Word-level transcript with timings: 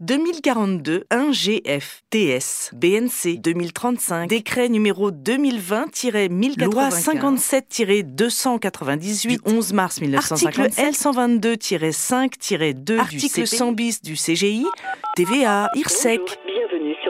2042 0.00 1.04
1 1.10 1.32
GF 1.32 2.02
TS 2.10 2.70
BNC 2.74 3.40
2035 3.40 4.28
décret 4.28 4.68
numéro 4.68 5.10
2020-1095 5.10 6.70
loi 6.70 6.90
57-298 6.90 9.38
11 9.46 9.72
mars 9.72 10.02
1957 10.02 10.78
L 10.78 10.92
122-5-2 10.92 12.98
article 12.98 13.46
100 13.46 13.72
bis 13.72 14.02
du 14.02 14.16
CGI 14.16 14.66
TVA 15.16 15.70
IRSEC 15.74 16.20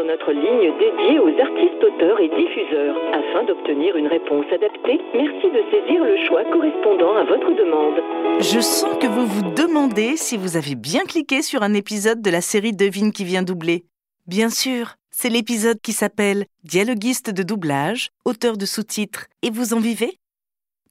notre 0.07 0.33
ligne 0.33 0.73
dédiée 0.79 1.19
aux 1.19 1.35
artistes, 1.41 1.83
auteurs 1.83 2.21
et 2.21 2.29
diffuseurs. 2.29 2.97
Afin 3.13 3.45
d'obtenir 3.45 3.97
une 3.97 4.07
réponse 4.07 4.47
adaptée, 4.53 5.01
merci 5.15 5.47
de 5.51 5.63
saisir 5.71 6.05
le 6.05 6.17
choix 6.27 6.45
correspondant 6.45 7.17
à 7.17 7.25
votre 7.25 7.51
demande. 7.53 8.01
Je 8.41 8.61
sens 8.61 8.97
que 8.99 9.07
vous 9.07 9.27
vous 9.27 9.51
demandez 9.53 10.17
si 10.17 10.37
vous 10.37 10.57
avez 10.57 10.77
bien 10.77 11.05
cliqué 11.05 11.43
sur 11.43 11.63
un 11.63 11.75
épisode 11.75 12.23
de 12.23 12.31
la 12.31 12.41
série 12.41 12.73
Devine 12.73 13.13
qui 13.13 13.25
vient 13.25 13.43
doubler. 13.43 13.85
Bien 14.27 14.49
sûr, 14.49 14.95
c'est 15.11 15.29
l'épisode 15.29 15.81
qui 15.81 15.93
s'appelle 15.93 16.47
Dialoguiste 16.63 17.31
de 17.31 17.43
doublage, 17.43 18.11
auteur 18.25 18.57
de 18.57 18.67
sous-titres, 18.67 19.27
et 19.43 19.51
vous 19.51 19.75
en 19.75 19.81
vivez? 19.81 20.19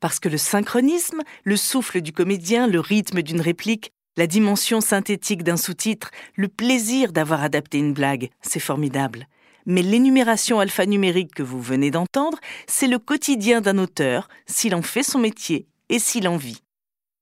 Parce 0.01 0.19
que 0.19 0.29
le 0.29 0.37
synchronisme, 0.37 1.21
le 1.43 1.55
souffle 1.55 2.01
du 2.01 2.11
comédien, 2.11 2.67
le 2.67 2.79
rythme 2.79 3.21
d'une 3.21 3.41
réplique, 3.41 3.91
la 4.17 4.27
dimension 4.27 4.81
synthétique 4.81 5.43
d'un 5.43 5.57
sous-titre, 5.57 6.09
le 6.35 6.47
plaisir 6.47 7.11
d'avoir 7.11 7.43
adapté 7.43 7.77
une 7.77 7.93
blague, 7.93 8.29
c'est 8.41 8.59
formidable. 8.59 9.27
Mais 9.65 9.81
l'énumération 9.81 10.59
alphanumérique 10.59 11.33
que 11.33 11.43
vous 11.43 11.59
venez 11.59 11.91
d'entendre, 11.91 12.37
c'est 12.67 12.87
le 12.87 12.99
quotidien 12.99 13.61
d'un 13.61 13.77
auteur, 13.77 14.27
s'il 14.45 14.75
en 14.75 14.81
fait 14.81 15.03
son 15.03 15.19
métier 15.19 15.65
et 15.89 15.99
s'il 15.99 16.27
en 16.27 16.37
vit. 16.37 16.61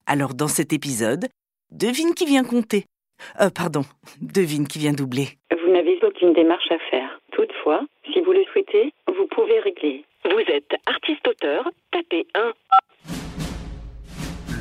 Alors 0.05 0.33
dans 0.33 0.47
cet 0.47 0.73
épisode, 0.73 1.27
devine 1.71 2.13
qui 2.13 2.25
vient 2.25 2.43
compter. 2.43 2.85
Euh, 3.39 3.49
pardon, 3.49 3.83
devine 4.21 4.67
qui 4.67 4.79
vient 4.79 4.91
doubler. 4.91 5.29
Vous 5.51 5.71
n'avez 5.71 5.97
aucune 6.03 6.33
démarche 6.33 6.69
à 6.71 6.77
faire. 6.91 7.21
Toutefois, 7.31 7.81
si 8.11 8.19
vous 8.21 8.33
le 8.33 8.43
souhaitez, 8.51 8.93
vous 9.07 9.27
pouvez 9.31 9.59
régler. 9.61 10.03
Vous 10.25 10.43
êtes 10.53 10.71
artiste-auteur, 10.85 11.69
tapez 11.91 12.27
1. 12.35 12.51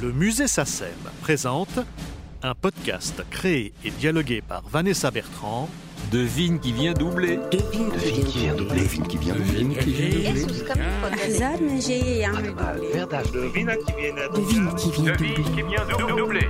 Le 0.01 0.13
musée 0.13 0.47
SACEM 0.47 0.89
présente 1.21 1.79
un 2.43 2.55
podcast 2.55 3.23
créé 3.31 3.73
et 3.85 3.91
dialogué 3.91 4.43
par 4.43 4.69
Vanessa 4.69 5.11
Bertrand. 5.11 5.69
Devine 6.11 6.59
qui 6.59 6.73
vient 6.73 6.93
doubler. 6.93 7.39
Devine 7.51 7.91
qui 7.93 8.39
vient 8.41 8.55
doubler. 8.55 8.81
Devine 8.81 9.07
qui 9.07 9.19
vient 9.19 9.35
doubler. 9.35 9.61
Devine 9.61 9.77
qui 9.77 9.87
vient 9.87 10.05
doubler. 10.05 10.55
Devine 14.35 14.75
qui 14.75 15.63
vient 15.63 16.17
doubler. 16.17 16.49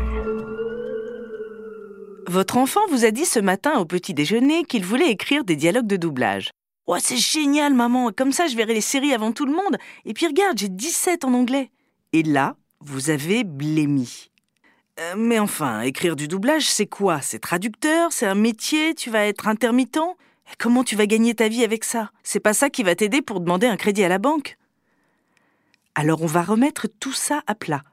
Votre 2.28 2.56
enfant 2.56 2.80
vous 2.90 3.04
a 3.04 3.10
dit 3.10 3.26
ce 3.26 3.40
matin 3.40 3.78
au 3.78 3.84
petit 3.84 4.14
déjeuner 4.14 4.64
qu'il 4.64 4.84
voulait 4.84 5.10
écrire 5.10 5.44
des 5.44 5.56
dialogues 5.56 5.86
de 5.86 5.96
doublage. 5.96 6.50
Oh, 6.86 6.96
c'est 6.98 7.16
génial, 7.16 7.74
maman, 7.74 8.10
comme 8.16 8.32
ça 8.32 8.46
je 8.46 8.56
verrai 8.56 8.74
les 8.74 8.80
séries 8.80 9.12
avant 9.12 9.32
tout 9.32 9.44
le 9.44 9.52
monde. 9.52 9.76
Et 10.06 10.14
puis 10.14 10.26
regarde, 10.26 10.58
j'ai 10.58 10.68
17 10.68 11.24
en 11.24 11.34
anglais. 11.34 11.70
Et 12.12 12.22
là, 12.22 12.56
vous 12.80 13.10
avez 13.10 13.44
blémi. 13.44 14.31
Euh, 15.00 15.14
mais 15.16 15.38
enfin, 15.38 15.80
écrire 15.80 16.16
du 16.16 16.28
doublage, 16.28 16.68
c'est 16.68 16.86
quoi? 16.86 17.22
C'est 17.22 17.38
traducteur? 17.38 18.12
C'est 18.12 18.26
un 18.26 18.34
métier? 18.34 18.94
Tu 18.94 19.10
vas 19.10 19.24
être 19.26 19.48
intermittent? 19.48 20.16
Comment 20.58 20.84
tu 20.84 20.96
vas 20.96 21.06
gagner 21.06 21.34
ta 21.34 21.48
vie 21.48 21.64
avec 21.64 21.84
ça? 21.84 22.10
C'est 22.22 22.40
pas 22.40 22.52
ça 22.52 22.68
qui 22.68 22.82
va 22.82 22.94
t'aider 22.94 23.22
pour 23.22 23.40
demander 23.40 23.66
un 23.66 23.76
crédit 23.76 24.04
à 24.04 24.08
la 24.08 24.18
banque? 24.18 24.58
Alors 25.94 26.22
on 26.22 26.26
va 26.26 26.42
remettre 26.42 26.88
tout 27.00 27.12
ça 27.12 27.42
à 27.46 27.54
plat. 27.54 27.84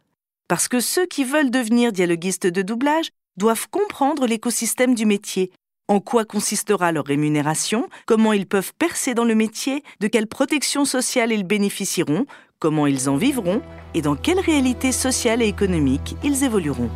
Parce 0.49 0.67
que 0.67 0.79
ceux 0.79 1.05
qui 1.05 1.23
veulent 1.23 1.51
devenir 1.51 1.91
dialoguistes 1.91 2.47
de 2.47 2.61
doublage 2.61 3.09
doivent 3.37 3.69
comprendre 3.69 4.25
l'écosystème 4.25 4.93
du 4.93 5.05
métier. 5.05 5.51
En 5.87 6.01
quoi 6.01 6.25
consistera 6.25 6.91
leur 6.91 7.05
rémunération? 7.05 7.87
Comment 8.05 8.33
ils 8.33 8.45
peuvent 8.45 8.73
percer 8.77 9.13
dans 9.13 9.25
le 9.25 9.35
métier? 9.35 9.83
De 10.01 10.07
quelle 10.07 10.27
protection 10.27 10.85
sociale 10.85 11.31
ils 11.31 11.45
bénéficieront? 11.45 12.25
Comment 12.61 12.87
ils 12.87 13.09
en 13.09 13.15
vivront 13.15 13.61
Et 13.93 14.01
dans 14.01 14.17
quelle 14.17 14.41
réalité 14.41 14.91
sociale 14.91 15.41
et 15.41 15.47
économique 15.47 16.17
ils 16.25 16.43
évolueront 16.43 16.89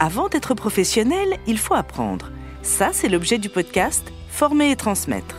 Avant 0.00 0.28
d'être 0.28 0.54
professionnel, 0.54 1.38
il 1.46 1.56
faut 1.56 1.74
apprendre. 1.74 2.32
Ça, 2.62 2.88
c'est 2.90 3.08
l'objet 3.08 3.38
du 3.38 3.48
podcast 3.48 4.12
Former 4.30 4.72
et 4.72 4.74
transmettre. 4.74 5.36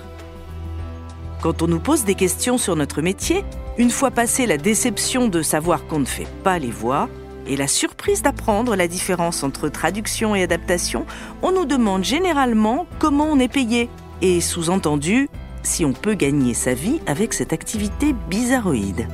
Quand 1.42 1.62
on 1.62 1.68
nous 1.68 1.82
pose 1.82 2.06
des 2.06 2.16
questions 2.16 2.58
sur 2.58 2.78
notre 2.78 3.02
métier, 3.02 3.44
une 3.78 3.92
fois 3.92 4.10
passée 4.10 4.46
la 4.46 4.58
déception 4.58 5.28
de 5.28 5.42
savoir 5.42 5.86
qu'on 5.86 6.00
ne 6.00 6.06
fait 6.06 6.30
pas 6.46 6.60
les 6.60 6.72
voix, 6.72 7.10
et 7.46 7.58
la 7.58 7.68
surprise 7.68 8.22
d'apprendre 8.22 8.78
la 8.78 8.88
différence 8.88 9.44
entre 9.44 9.68
traduction 9.68 10.34
et 10.34 10.44
adaptation, 10.44 11.06
on 11.42 11.52
nous 11.52 11.66
demande 11.66 12.06
généralement 12.06 12.88
comment 13.00 13.26
on 13.26 13.40
est 13.40 13.52
payé 13.52 13.90
et 14.22 14.40
sous-entendu 14.40 15.28
si 15.68 15.84
on 15.84 15.94
peut 15.94 16.16
gagner 16.16 16.54
sa 16.54 16.74
vie 16.74 17.02
avec 17.06 17.34
cette 17.34 17.52
activité 17.52 18.14
bizarroïde. 18.14 19.08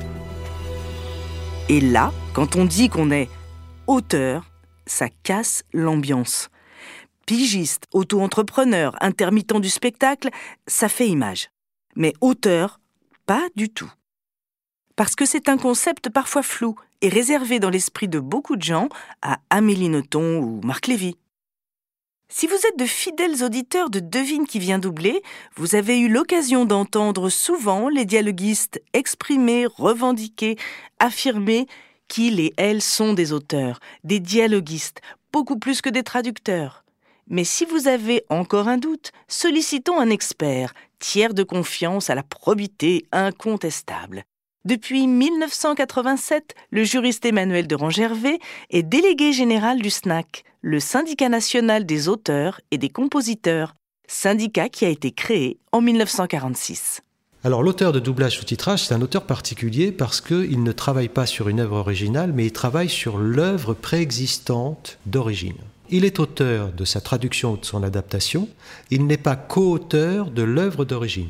Et 1.68 1.80
là, 1.80 2.12
quand 2.32 2.56
on 2.56 2.64
dit 2.64 2.88
qu'on 2.88 3.10
est 3.10 3.28
auteur, 3.86 4.44
ça 4.86 5.08
casse 5.24 5.64
l'ambiance. 5.72 6.48
Pigiste, 7.26 7.86
auto-entrepreneur, 7.92 8.94
intermittent 9.00 9.60
du 9.60 9.68
spectacle, 9.68 10.28
ça 10.66 10.88
fait 10.88 11.08
image. 11.08 11.50
Mais 11.96 12.12
auteur, 12.20 12.80
pas 13.26 13.48
du 13.56 13.68
tout. 13.68 13.90
Parce 14.94 15.16
que 15.16 15.26
c'est 15.26 15.48
un 15.48 15.58
concept 15.58 16.08
parfois 16.08 16.42
flou 16.42 16.76
et 17.00 17.08
réservé 17.08 17.58
dans 17.58 17.70
l'esprit 17.70 18.08
de 18.08 18.20
beaucoup 18.20 18.56
de 18.56 18.62
gens 18.62 18.88
à 19.22 19.38
Amélie 19.50 19.88
Nothomb 19.88 20.38
ou 20.38 20.60
Marc 20.62 20.86
Lévy. 20.86 21.16
Si 22.36 22.48
vous 22.48 22.56
êtes 22.56 22.76
de 22.76 22.84
fidèles 22.84 23.44
auditeurs 23.44 23.90
de 23.90 24.00
Devine 24.00 24.44
qui 24.44 24.58
vient 24.58 24.80
doubler, 24.80 25.22
vous 25.54 25.76
avez 25.76 26.00
eu 26.00 26.08
l'occasion 26.08 26.64
d'entendre 26.64 27.28
souvent 27.28 27.88
les 27.88 28.04
dialoguistes 28.04 28.82
exprimer, 28.92 29.66
revendiquer, 29.66 30.56
affirmer 30.98 31.68
qu'ils 32.08 32.40
et 32.40 32.52
elles 32.56 32.82
sont 32.82 33.12
des 33.12 33.32
auteurs, 33.32 33.78
des 34.02 34.18
dialoguistes, 34.18 35.00
beaucoup 35.32 35.60
plus 35.60 35.80
que 35.80 35.90
des 35.90 36.02
traducteurs. 36.02 36.84
Mais 37.28 37.44
si 37.44 37.64
vous 37.66 37.86
avez 37.86 38.24
encore 38.30 38.66
un 38.66 38.78
doute, 38.78 39.12
sollicitons 39.28 40.00
un 40.00 40.10
expert, 40.10 40.74
tiers 40.98 41.34
de 41.34 41.44
confiance 41.44 42.10
à 42.10 42.16
la 42.16 42.24
probité 42.24 43.06
incontestable. 43.12 44.24
Depuis 44.66 45.06
1987, 45.06 46.54
le 46.70 46.84
juriste 46.84 47.26
Emmanuel 47.26 47.66
de 47.66 47.74
Rangervais 47.74 48.38
est 48.70 48.82
délégué 48.82 49.34
général 49.34 49.82
du 49.82 49.90
SNAC, 49.90 50.42
le 50.62 50.80
syndicat 50.80 51.28
national 51.28 51.84
des 51.84 52.08
auteurs 52.08 52.62
et 52.70 52.78
des 52.78 52.88
compositeurs, 52.88 53.74
syndicat 54.06 54.70
qui 54.70 54.86
a 54.86 54.88
été 54.88 55.10
créé 55.10 55.58
en 55.72 55.82
1946. 55.82 57.02
Alors 57.44 57.62
l'auteur 57.62 57.92
de 57.92 58.00
doublage 58.00 58.38
sous-titrage, 58.38 58.84
c'est 58.84 58.94
un 58.94 59.02
auteur 59.02 59.26
particulier 59.26 59.92
parce 59.92 60.22
qu'il 60.22 60.62
ne 60.62 60.72
travaille 60.72 61.10
pas 61.10 61.26
sur 61.26 61.50
une 61.50 61.60
œuvre 61.60 61.76
originale, 61.76 62.32
mais 62.32 62.46
il 62.46 62.52
travaille 62.52 62.88
sur 62.88 63.18
l'œuvre 63.18 63.74
préexistante 63.74 64.96
d'origine. 65.04 65.58
Il 65.90 66.06
est 66.06 66.18
auteur 66.18 66.72
de 66.72 66.86
sa 66.86 67.02
traduction 67.02 67.52
ou 67.52 67.56
de 67.58 67.66
son 67.66 67.82
adaptation, 67.82 68.48
il 68.90 69.06
n'est 69.06 69.18
pas 69.18 69.36
co-auteur 69.36 70.30
de 70.30 70.42
l'œuvre 70.42 70.86
d'origine. 70.86 71.28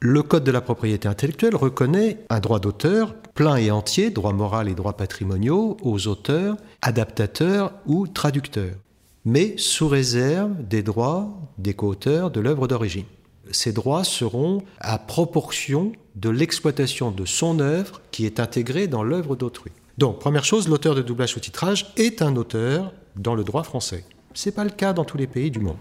Le 0.00 0.22
Code 0.22 0.44
de 0.44 0.50
la 0.50 0.60
propriété 0.60 1.08
intellectuelle 1.08 1.56
reconnaît 1.56 2.18
un 2.28 2.40
droit 2.40 2.60
d'auteur 2.60 3.14
plein 3.34 3.56
et 3.56 3.70
entier, 3.70 4.10
droit 4.10 4.32
moral 4.32 4.68
et 4.68 4.74
droits 4.74 4.96
patrimoniaux, 4.96 5.76
aux 5.82 6.06
auteurs, 6.06 6.56
adaptateurs 6.82 7.72
ou 7.86 8.06
traducteurs, 8.06 8.76
mais 9.24 9.54
sous 9.56 9.88
réserve 9.88 10.52
des 10.62 10.82
droits 10.82 11.28
des 11.58 11.74
co-auteurs 11.74 12.30
de 12.30 12.40
l'œuvre 12.40 12.68
d'origine. 12.68 13.06
Ces 13.50 13.72
droits 13.72 14.04
seront 14.04 14.62
à 14.78 14.98
proportion 14.98 15.92
de 16.14 16.30
l'exploitation 16.30 17.10
de 17.10 17.24
son 17.24 17.58
œuvre 17.58 18.00
qui 18.10 18.24
est 18.24 18.40
intégrée 18.40 18.86
dans 18.86 19.02
l'œuvre 19.02 19.36
d'autrui. 19.36 19.72
Donc, 19.98 20.18
première 20.18 20.44
chose, 20.44 20.68
l'auteur 20.68 20.94
de 20.94 21.02
doublage 21.02 21.32
sous-titrage 21.32 21.92
est 21.96 22.22
un 22.22 22.36
auteur 22.36 22.92
dans 23.16 23.34
le 23.34 23.44
droit 23.44 23.62
français. 23.62 24.04
Ce 24.32 24.48
n'est 24.48 24.54
pas 24.54 24.64
le 24.64 24.70
cas 24.70 24.92
dans 24.92 25.04
tous 25.04 25.16
les 25.16 25.26
pays 25.26 25.50
du 25.50 25.60
monde. 25.60 25.76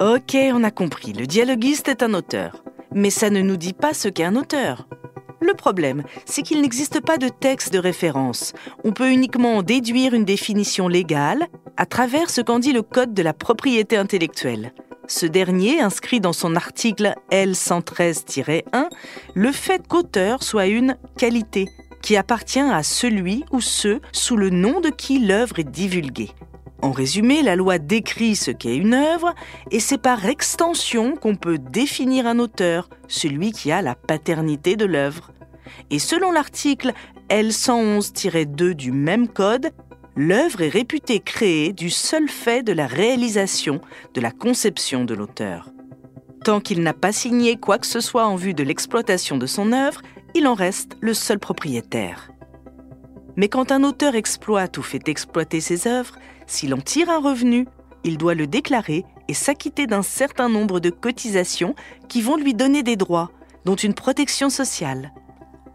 Ok, 0.00 0.34
on 0.34 0.64
a 0.64 0.70
compris, 0.70 1.12
le 1.12 1.26
dialoguiste 1.26 1.86
est 1.88 2.02
un 2.02 2.14
auteur. 2.14 2.64
Mais 2.94 3.10
ça 3.10 3.28
ne 3.28 3.42
nous 3.42 3.58
dit 3.58 3.74
pas 3.74 3.92
ce 3.92 4.08
qu'est 4.08 4.24
un 4.24 4.34
auteur. 4.34 4.88
Le 5.42 5.52
problème, 5.52 6.04
c'est 6.24 6.40
qu'il 6.40 6.62
n'existe 6.62 7.02
pas 7.02 7.18
de 7.18 7.28
texte 7.28 7.70
de 7.70 7.78
référence. 7.78 8.54
On 8.82 8.92
peut 8.92 9.10
uniquement 9.10 9.58
en 9.58 9.62
déduire 9.62 10.14
une 10.14 10.24
définition 10.24 10.88
légale 10.88 11.48
à 11.76 11.84
travers 11.84 12.30
ce 12.30 12.40
qu'en 12.40 12.60
dit 12.60 12.72
le 12.72 12.80
Code 12.80 13.12
de 13.12 13.22
la 13.22 13.34
propriété 13.34 13.98
intellectuelle. 13.98 14.72
Ce 15.06 15.26
dernier 15.26 15.82
inscrit 15.82 16.20
dans 16.20 16.32
son 16.32 16.56
article 16.56 17.14
L113-1 17.30 18.88
le 19.34 19.52
fait 19.52 19.86
qu'auteur 19.86 20.42
soit 20.42 20.68
une 20.68 20.96
qualité 21.18 21.68
qui 22.00 22.16
appartient 22.16 22.58
à 22.58 22.82
celui 22.82 23.44
ou 23.52 23.60
ceux 23.60 24.00
sous 24.12 24.38
le 24.38 24.48
nom 24.48 24.80
de 24.80 24.88
qui 24.88 25.18
l'œuvre 25.18 25.58
est 25.58 25.70
divulguée. 25.70 26.30
En 26.82 26.92
résumé, 26.92 27.42
la 27.42 27.56
loi 27.56 27.78
décrit 27.78 28.36
ce 28.36 28.50
qu'est 28.50 28.76
une 28.76 28.94
œuvre 28.94 29.34
et 29.70 29.80
c'est 29.80 29.98
par 29.98 30.24
extension 30.24 31.14
qu'on 31.14 31.36
peut 31.36 31.58
définir 31.58 32.26
un 32.26 32.38
auteur, 32.38 32.88
celui 33.06 33.52
qui 33.52 33.70
a 33.70 33.82
la 33.82 33.94
paternité 33.94 34.76
de 34.76 34.86
l'œuvre. 34.86 35.30
Et 35.90 35.98
selon 35.98 36.32
l'article 36.32 36.92
L111-2 37.28 38.72
du 38.72 38.92
même 38.92 39.28
code, 39.28 39.72
l'œuvre 40.16 40.62
est 40.62 40.68
réputée 40.68 41.20
créée 41.20 41.72
du 41.74 41.90
seul 41.90 42.28
fait 42.28 42.62
de 42.62 42.72
la 42.72 42.86
réalisation, 42.86 43.80
de 44.14 44.20
la 44.22 44.30
conception 44.30 45.04
de 45.04 45.14
l'auteur. 45.14 45.68
Tant 46.44 46.60
qu'il 46.60 46.82
n'a 46.82 46.94
pas 46.94 47.12
signé 47.12 47.56
quoi 47.56 47.76
que 47.76 47.86
ce 47.86 48.00
soit 48.00 48.26
en 48.26 48.36
vue 48.36 48.54
de 48.54 48.62
l'exploitation 48.62 49.36
de 49.36 49.46
son 49.46 49.72
œuvre, 49.72 50.00
il 50.34 50.46
en 50.46 50.54
reste 50.54 50.96
le 51.00 51.12
seul 51.12 51.38
propriétaire. 51.38 52.30
Mais 53.36 53.48
quand 53.48 53.70
un 53.70 53.84
auteur 53.84 54.14
exploite 54.14 54.78
ou 54.78 54.82
fait 54.82 55.08
exploiter 55.08 55.60
ses 55.60 55.86
œuvres, 55.86 56.14
s'il 56.50 56.74
en 56.74 56.80
tire 56.80 57.08
un 57.08 57.20
revenu, 57.20 57.66
il 58.02 58.18
doit 58.18 58.34
le 58.34 58.48
déclarer 58.48 59.04
et 59.28 59.34
s'acquitter 59.34 59.86
d'un 59.86 60.02
certain 60.02 60.48
nombre 60.48 60.80
de 60.80 60.90
cotisations 60.90 61.76
qui 62.08 62.22
vont 62.22 62.36
lui 62.36 62.54
donner 62.54 62.82
des 62.82 62.96
droits, 62.96 63.30
dont 63.64 63.76
une 63.76 63.94
protection 63.94 64.50
sociale. 64.50 65.12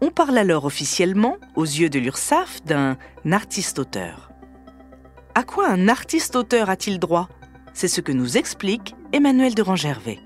On 0.02 0.10
parle 0.10 0.36
alors 0.36 0.66
officiellement, 0.66 1.38
aux 1.54 1.64
yeux 1.64 1.88
de 1.88 1.98
l'URSSAF, 1.98 2.62
d'un 2.64 2.98
artiste-auteur. 3.30 4.30
À 5.34 5.44
quoi 5.44 5.68
un 5.68 5.88
artiste-auteur 5.88 6.68
a-t-il 6.68 6.98
droit? 6.98 7.30
C'est 7.72 7.88
ce 7.88 8.02
que 8.02 8.12
nous 8.12 8.36
explique 8.36 8.94
Emmanuel 9.12 9.54
de 9.54 9.62
Rangervais. 9.62 10.18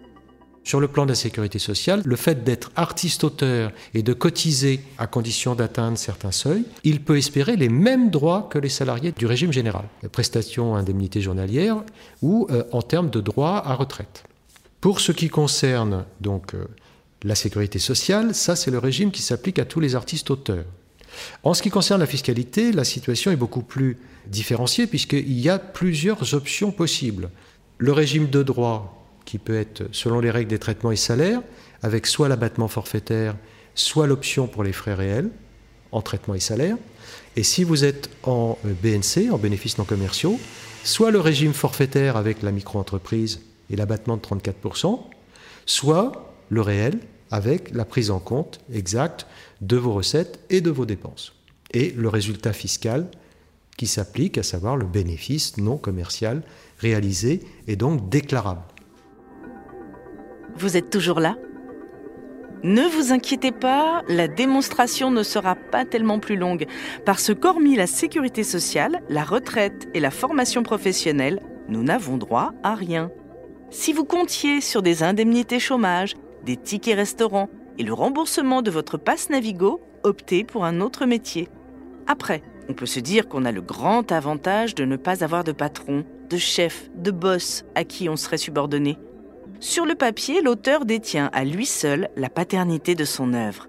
Sur 0.63 0.79
le 0.79 0.89
plan 0.89 1.05
de 1.05 1.11
la 1.11 1.15
sécurité 1.15 1.59
sociale, 1.59 2.03
le 2.05 2.17
fait 2.17 2.45
d'être 2.45 2.71
artiste-auteur 2.77 3.73
et 3.95 4.03
de 4.03 4.13
cotiser 4.13 4.81
à 4.99 5.07
condition 5.07 5.55
d'atteindre 5.55 5.97
certains 5.97 6.33
seuils, 6.33 6.65
il 6.85 7.03
peut 7.03 7.17
espérer 7.17 7.57
les 7.57 7.71
mêmes 7.71 8.11
droits 8.11 8.49
que 8.51 8.59
les 8.59 8.69
salariés 8.69 9.13
du 9.13 9.27
régime 9.27 9.53
général, 9.53 9.85
prestations, 10.13 10.77
indemnités 10.77 11.23
journalières 11.23 11.83
ou 12.21 12.47
euh, 12.51 12.65
en 12.73 12.83
termes 12.83 13.11
de 13.11 13.21
droits 13.21 13.67
à 13.67 13.75
retraite. 13.75 14.25
Pour 14.81 15.01
ce 15.01 15.13
qui 15.13 15.29
concerne 15.29 16.05
donc 16.21 16.55
euh, 16.55 16.67
la 17.23 17.35
sécurité 17.35 17.79
sociale, 17.79 18.35
ça 18.35 18.55
c'est 18.55 18.71
le 18.71 18.79
régime 18.79 19.11
qui 19.11 19.23
s'applique 19.23 19.59
à 19.59 19.65
tous 19.65 19.81
les 19.81 19.95
artistes-auteurs. 19.95 20.67
En 21.43 21.55
ce 21.55 21.63
qui 21.63 21.71
concerne 21.71 22.01
la 22.01 22.07
fiscalité, 22.07 22.71
la 22.71 22.85
situation 22.85 23.31
est 23.31 23.37
beaucoup 23.37 23.63
plus 23.63 23.99
différenciée 24.27 24.87
puisqu'il 24.87 25.41
y 25.41 25.49
a 25.49 25.59
plusieurs 25.59 26.35
options 26.35 26.71
possibles. 26.71 27.31
Le 27.79 27.93
régime 27.93 28.29
de 28.29 28.43
droit 28.43 29.00
qui 29.25 29.39
peut 29.39 29.57
être 29.57 29.85
selon 29.93 30.21
les 30.21 30.31
règles 30.31 30.51
des 30.51 30.59
traitements 30.59 30.93
et 30.93 30.97
salaires, 30.97 31.43
avec 31.83 32.07
soit 32.07 32.29
l'abattement 32.29 32.69
forfaitaire, 32.69 33.37
soit 33.75 34.07
l'option 34.07 34.47
pour 34.47 34.65
les 34.65 34.73
frais 34.73 34.95
réels 34.95 35.31
en 35.93 36.03
traitement 36.03 36.35
et 36.35 36.41
salaire. 36.41 36.77
Et 37.37 37.43
si 37.43 37.65
vous 37.65 37.85
êtes 37.85 38.11
en 38.23 38.59
BNC, 38.65 39.31
en 39.31 39.39
bénéfices 39.39 39.79
non 39.79 39.85
commerciaux, 39.85 40.39
soit 40.85 41.11
le 41.11 41.21
régime 41.21 41.53
forfaitaire 41.53 42.17
avec 42.17 42.43
la 42.43 42.53
micro-entreprise 42.53 43.41
et 43.71 43.77
l'abattement 43.77 44.17
de 44.17 44.23
34%, 44.23 45.01
soit 45.67 46.35
le 46.49 46.61
réel 46.61 46.99
avec 47.31 47.73
la 47.73 47.85
prise 47.85 48.11
en 48.11 48.19
compte 48.19 48.61
exacte 48.73 49.27
de 49.61 49.77
vos 49.77 49.93
recettes 49.93 50.41
et 50.51 50.61
de 50.61 50.71
vos 50.71 50.87
dépenses. 50.87 51.33
Et 51.73 51.91
le 51.93 52.09
résultat 52.09 52.53
fiscal 52.53 53.09
qui 53.77 53.87
s'applique, 53.87 54.37
à 54.37 54.43
savoir 54.43 54.77
le 54.77 54.85
bénéfice 54.85 55.57
non 55.57 55.77
commercial 55.77 56.43
réalisé 56.79 57.41
et 57.67 57.77
donc 57.77 58.11
déclarable. 58.11 58.63
Vous 60.61 60.77
êtes 60.77 60.91
toujours 60.91 61.21
là? 61.21 61.39
Ne 62.63 62.83
vous 62.83 63.13
inquiétez 63.13 63.51
pas, 63.51 64.03
la 64.09 64.29
démonstration 64.29 65.11
ne 65.11 65.23
sera 65.23 65.55
pas 65.55 65.87
tellement 65.87 66.19
plus 66.19 66.37
longue, 66.37 66.67
parce 67.07 67.35
qu'hormis 67.35 67.77
la 67.77 67.87
sécurité 67.87 68.45
sociale, 68.45 69.01
la 69.09 69.25
retraite 69.25 69.89
et 69.95 70.01
la 70.01 70.11
formation 70.11 70.63
professionnelle, 70.63 71.41
nous 71.69 71.83
n'avons 71.83 72.19
droit 72.19 72.53
à 72.63 72.75
rien. 72.75 73.11
Si 73.71 73.95
vous 73.95 74.05
comptiez 74.05 74.61
sur 74.61 74.83
des 74.83 75.03
indemnités 75.03 75.61
chômage, 75.61 76.15
des 76.45 76.59
tickets 76.59 76.97
restaurants 76.97 77.49
et 77.79 77.83
le 77.83 77.95
remboursement 77.95 78.61
de 78.61 78.71
votre 78.71 78.99
passe 78.99 79.31
Navigo, 79.31 79.81
optez 80.03 80.45
pour 80.45 80.67
un 80.67 80.83
autre 80.83 81.07
métier. 81.07 81.49
Après, 82.07 82.43
on 82.69 82.75
peut 82.75 82.85
se 82.85 83.01
dire 83.01 83.29
qu'on 83.29 83.47
a 83.47 83.53
le 83.53 83.63
grand 83.63 84.13
avantage 84.13 84.75
de 84.75 84.85
ne 84.85 84.97
pas 84.97 85.25
avoir 85.25 85.43
de 85.43 85.53
patron, 85.53 86.05
de 86.29 86.37
chef, 86.37 86.91
de 86.97 87.11
boss 87.11 87.65
à 87.75 87.85
qui 87.85 88.11
on 88.11 88.17
serait 88.17 88.37
subordonné. 88.37 88.99
Sur 89.61 89.85
le 89.85 89.95
papier, 89.95 90.41
l'auteur 90.41 90.87
détient 90.87 91.29
à 91.35 91.45
lui 91.45 91.67
seul 91.67 92.09
la 92.17 92.31
paternité 92.31 92.95
de 92.95 93.05
son 93.05 93.35
œuvre. 93.35 93.69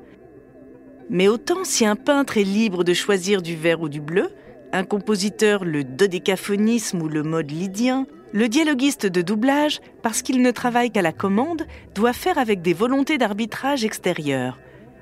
Mais 1.09 1.27
autant 1.27 1.65
si 1.65 1.85
un 1.85 1.97
peintre 1.97 2.37
est 2.37 2.45
libre 2.45 2.85
de 2.85 2.93
choisir 2.93 3.41
du 3.41 3.57
vert 3.57 3.81
ou 3.81 3.89
du 3.89 3.99
bleu, 3.99 4.29
un 4.71 4.85
compositeur 4.85 5.65
le 5.65 5.83
dodécaphonisme 5.83 7.01
ou 7.01 7.09
le 7.09 7.23
mode 7.23 7.51
lydien, 7.51 8.07
le 8.31 8.47
dialoguiste 8.47 9.05
de 9.05 9.21
doublage, 9.21 9.81
parce 10.01 10.21
qu'il 10.21 10.41
ne 10.41 10.51
travaille 10.51 10.91
qu'à 10.91 11.01
la 11.01 11.11
commande, 11.11 11.63
doit 11.93 12.13
faire 12.13 12.37
avec 12.37 12.61
des 12.61 12.73
volontés 12.73 13.17
d'arbitrage 13.17 13.83
extérieures. 13.83 14.57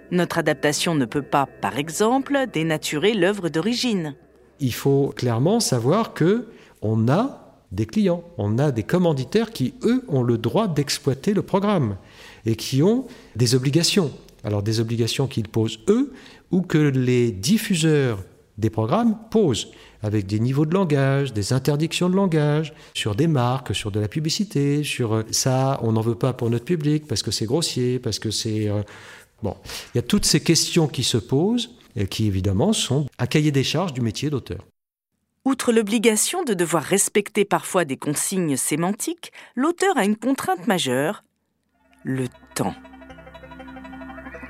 Notre 0.10 0.40
adaptation 0.40 0.96
ne 0.96 1.06
peut 1.06 1.22
pas, 1.22 1.48
par 1.62 1.78
exemple, 1.78 2.48
dénaturer 2.52 3.14
l'œuvre 3.14 3.50
d'origine. 3.50 4.16
Il 4.60 4.74
faut 4.74 5.14
clairement 5.16 5.60
savoir 5.60 6.16
que 6.16 6.48
on 6.82 7.08
a 7.08 7.39
des 7.72 7.86
clients. 7.86 8.24
On 8.38 8.58
a 8.58 8.72
des 8.72 8.84
commanditaires 8.84 9.52
qui, 9.52 9.74
eux, 9.84 10.04
ont 10.08 10.24
le 10.24 10.38
droit 10.38 10.68
d'exploiter 10.68 11.34
le 11.34 11.42
programme 11.42 11.98
et 12.46 12.56
qui 12.56 12.82
ont 12.84 13.06
des 13.36 13.56
obligations. 13.56 14.12
Alors 14.44 14.64
des 14.64 14.80
obligations 14.80 15.28
qu'ils 15.28 15.48
posent 15.48 15.80
eux 15.90 16.14
ou 16.52 16.62
que 16.62 16.78
les 16.78 17.32
diffuseurs 17.32 18.24
des 18.58 18.70
programmes 18.70 19.18
posent 19.32 19.68
avec 20.02 20.28
des 20.28 20.40
niveaux 20.40 20.66
de 20.66 20.74
langage, 20.74 21.34
des 21.34 21.54
interdictions 21.54 22.10
de 22.10 22.16
langage, 22.16 22.74
sur 22.94 23.16
des 23.16 23.28
marques, 23.28 23.76
sur 23.76 23.92
de 23.92 24.00
la 24.00 24.08
publicité, 24.08 24.84
sur 24.84 25.14
euh, 25.14 25.24
ça, 25.32 25.80
on 25.84 25.94
n'en 25.94 26.02
veut 26.02 26.16
pas 26.16 26.34
pour 26.34 26.50
notre 26.50 26.66
public 26.66 27.06
parce 27.08 27.22
que 27.22 27.32
c'est 27.32 27.46
grossier, 27.46 28.00
parce 28.00 28.20
que 28.20 28.32
c'est... 28.32 28.70
Euh, 28.70 28.82
bon, 29.44 29.56
il 29.94 29.98
y 29.98 30.00
a 30.00 30.04
toutes 30.04 30.26
ces 30.26 30.42
questions 30.42 30.88
qui 30.88 31.04
se 31.04 31.18
posent 31.18 31.72
et 31.96 32.08
qui 32.08 32.28
évidemment 32.28 32.72
sont 32.72 33.08
un 33.18 33.26
cahier 33.26 33.52
des 33.52 33.64
charges 33.64 33.94
du 33.94 34.02
métier 34.02 34.30
d'auteur. 34.30 34.60
Outre 35.50 35.72
l'obligation 35.72 36.44
de 36.44 36.54
devoir 36.54 36.84
respecter 36.84 37.44
parfois 37.44 37.84
des 37.84 37.98
consignes 37.98 38.56
sémantiques, 38.56 39.34
l'auteur 39.56 39.98
a 39.98 40.06
une 40.06 40.16
contrainte 40.16 40.68
majeure, 40.68 41.24
le 42.04 42.28
temps. 42.54 42.76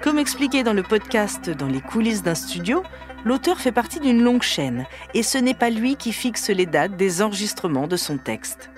Comme 0.04 0.20
expliqué 0.20 0.62
dans 0.62 0.74
le 0.74 0.84
podcast 0.84 1.50
Dans 1.52 1.68
les 1.68 1.80
coulisses 1.80 2.22
d'un 2.22 2.36
studio, 2.36 2.84
l'auteur 3.24 3.62
fait 3.62 3.72
partie 3.72 4.02
d'une 4.02 4.22
longue 4.22 4.42
chaîne 4.42 4.86
et 5.14 5.24
ce 5.24 5.38
n'est 5.38 5.54
pas 5.54 5.70
lui 5.70 5.96
qui 5.96 6.12
fixe 6.12 6.50
les 6.50 6.66
dates 6.66 6.98
des 6.98 7.22
enregistrements 7.22 7.88
de 7.88 7.96
son 7.96 8.18
texte. 8.18 8.70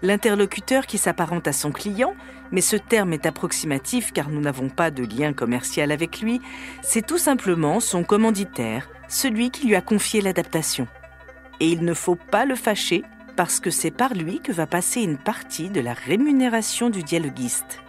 L'interlocuteur 0.00 0.86
qui 0.86 0.96
s'apparente 0.96 1.48
à 1.48 1.52
son 1.52 1.70
client, 1.70 2.14
mais 2.50 2.62
ce 2.62 2.76
terme 2.76 3.12
est 3.12 3.26
approximatif 3.26 4.14
car 4.14 4.30
nous 4.30 4.40
n'avons 4.40 4.70
pas 4.70 4.90
de 4.90 5.04
lien 5.04 5.34
commercial 5.34 5.92
avec 5.92 6.22
lui, 6.22 6.40
c'est 6.80 7.06
tout 7.06 7.18
simplement 7.18 7.78
son 7.78 8.04
commanditaire, 8.04 8.88
celui 9.06 9.50
qui 9.50 9.66
lui 9.66 9.74
a 9.74 9.82
confié 9.82 10.22
l'adaptation 10.22 10.88
et 11.60 11.68
il 11.68 11.84
ne 11.84 11.94
faut 11.94 12.16
pas 12.16 12.44
le 12.44 12.54
fâcher 12.54 13.02
parce 13.36 13.60
que 13.60 13.70
c'est 13.70 13.90
par 13.90 14.14
lui 14.14 14.40
que 14.40 14.52
va 14.52 14.66
passer 14.66 15.00
une 15.00 15.18
partie 15.18 15.68
de 15.68 15.80
la 15.80 15.92
rémunération 15.92 16.90
du 16.90 17.02
dialoguiste. 17.02 17.80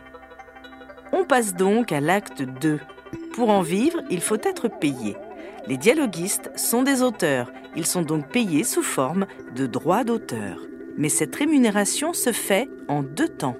On 1.11 1.25
passe 1.25 1.55
donc 1.55 1.91
à 1.91 1.99
l'acte 1.99 2.43
2. 2.43 2.79
Pour 3.33 3.49
en 3.49 3.61
vivre, 3.61 3.99
il 4.11 4.21
faut 4.21 4.35
être 4.35 4.67
payé. 4.67 5.17
Les 5.67 5.77
dialoguistes 5.77 6.51
sont 6.55 6.83
des 6.83 7.01
auteurs, 7.01 7.51
ils 7.75 7.85
sont 7.85 8.01
donc 8.01 8.27
payés 8.29 8.63
sous 8.63 8.83
forme 8.83 9.25
de 9.55 9.65
droits 9.65 10.03
d'auteur. 10.03 10.59
Mais 10.97 11.09
cette 11.09 11.35
rémunération 11.35 12.13
se 12.13 12.31
fait 12.31 12.69
en 12.87 13.03
deux 13.03 13.29
temps. 13.29 13.57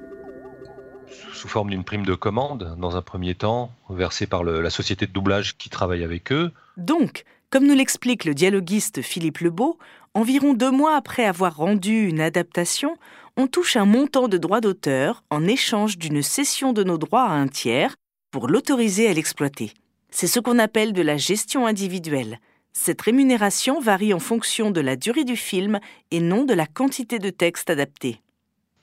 Sous 1.33 1.47
forme 1.47 1.69
d'une 1.69 1.83
prime 1.83 2.05
de 2.05 2.15
commande, 2.15 2.75
dans 2.77 2.97
un 2.97 3.01
premier 3.01 3.33
temps, 3.33 3.71
versée 3.89 4.27
par 4.27 4.43
la 4.43 4.69
société 4.69 5.07
de 5.07 5.11
doublage 5.11 5.57
qui 5.57 5.69
travaille 5.69 6.03
avec 6.03 6.31
eux. 6.31 6.51
Donc, 6.77 7.23
comme 7.49 7.65
nous 7.65 7.73
l'explique 7.73 8.25
le 8.25 8.35
dialoguiste 8.35 9.01
Philippe 9.01 9.39
Lebeau, 9.39 9.79
environ 10.19 10.53
deux 10.53 10.69
mois 10.69 10.97
après 10.97 11.23
avoir 11.23 11.55
rendu 11.55 12.09
une 12.09 12.19
adaptation, 12.19 12.97
on 13.37 13.47
touche 13.47 13.77
un 13.77 13.85
montant 13.85 14.27
de 14.27 14.37
droits 14.37 14.59
d'auteur 14.59 15.23
en 15.29 15.47
échange 15.47 15.97
d'une 15.97 16.21
cession 16.21 16.73
de 16.73 16.83
nos 16.83 16.97
droits 16.97 17.23
à 17.23 17.31
un 17.31 17.47
tiers 17.47 17.95
pour 18.29 18.49
l'autoriser 18.49 19.07
à 19.07 19.13
l'exploiter. 19.13 19.73
C'est 20.11 20.27
ce 20.27 20.41
qu'on 20.41 20.59
appelle 20.59 20.91
de 20.91 21.01
la 21.01 21.15
gestion 21.15 21.65
individuelle. 21.65 22.39
Cette 22.73 23.01
rémunération 23.01 23.79
varie 23.79 24.13
en 24.13 24.19
fonction 24.19 24.71
de 24.71 24.81
la 24.81 24.97
durée 24.97 25.23
du 25.23 25.37
film 25.37 25.79
et 26.11 26.19
non 26.19 26.43
de 26.43 26.53
la 26.53 26.67
quantité 26.67 27.17
de 27.19 27.29
texte 27.29 27.69
adapté 27.69 28.21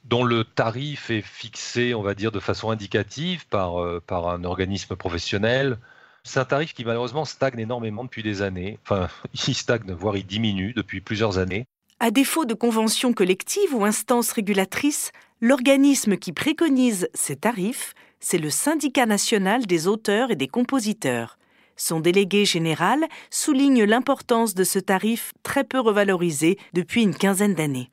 dont 0.04 0.22
le 0.22 0.44
tarif 0.44 1.10
est 1.10 1.20
fixé, 1.20 1.92
on 1.92 2.02
va 2.02 2.14
dire, 2.14 2.30
de 2.30 2.38
façon 2.38 2.70
indicative 2.70 3.44
par, 3.48 3.82
euh, 3.82 4.00
par 4.06 4.28
un 4.28 4.44
organisme 4.44 4.94
professionnel, 4.94 5.78
c'est 6.26 6.40
un 6.40 6.44
tarif 6.44 6.74
qui 6.74 6.84
malheureusement 6.84 7.24
stagne 7.24 7.58
énormément 7.58 8.04
depuis 8.04 8.22
des 8.22 8.42
années. 8.42 8.78
Enfin, 8.82 9.08
il 9.48 9.54
stagne, 9.54 9.92
voire 9.92 10.16
il 10.16 10.26
diminue 10.26 10.72
depuis 10.74 11.00
plusieurs 11.00 11.38
années. 11.38 11.66
À 12.00 12.10
défaut 12.10 12.44
de 12.44 12.52
convention 12.52 13.12
collective 13.14 13.74
ou 13.74 13.84
instance 13.84 14.32
régulatrice, 14.32 15.12
l'organisme 15.40 16.16
qui 16.16 16.32
préconise 16.32 17.08
ces 17.14 17.36
tarifs, 17.36 17.94
c'est 18.20 18.38
le 18.38 18.50
Syndicat 18.50 19.06
national 19.06 19.66
des 19.66 19.86
auteurs 19.86 20.30
et 20.30 20.36
des 20.36 20.48
compositeurs. 20.48 21.38
Son 21.76 22.00
délégué 22.00 22.44
général 22.44 23.04
souligne 23.30 23.84
l'importance 23.84 24.54
de 24.54 24.64
ce 24.64 24.78
tarif 24.78 25.32
très 25.42 25.64
peu 25.64 25.78
revalorisé 25.78 26.58
depuis 26.72 27.02
une 27.02 27.14
quinzaine 27.14 27.54
d'années. 27.54 27.90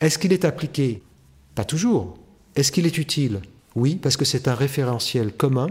Est-ce 0.00 0.18
qu'il 0.18 0.32
est 0.32 0.44
appliqué? 0.44 1.02
Pas 1.54 1.64
toujours. 1.64 2.18
Est-ce 2.54 2.70
qu'il 2.70 2.86
est 2.86 2.98
utile? 2.98 3.40
Oui, 3.74 3.96
parce 3.96 4.16
que 4.16 4.24
c'est 4.24 4.48
un 4.48 4.54
référentiel 4.54 5.32
commun 5.32 5.68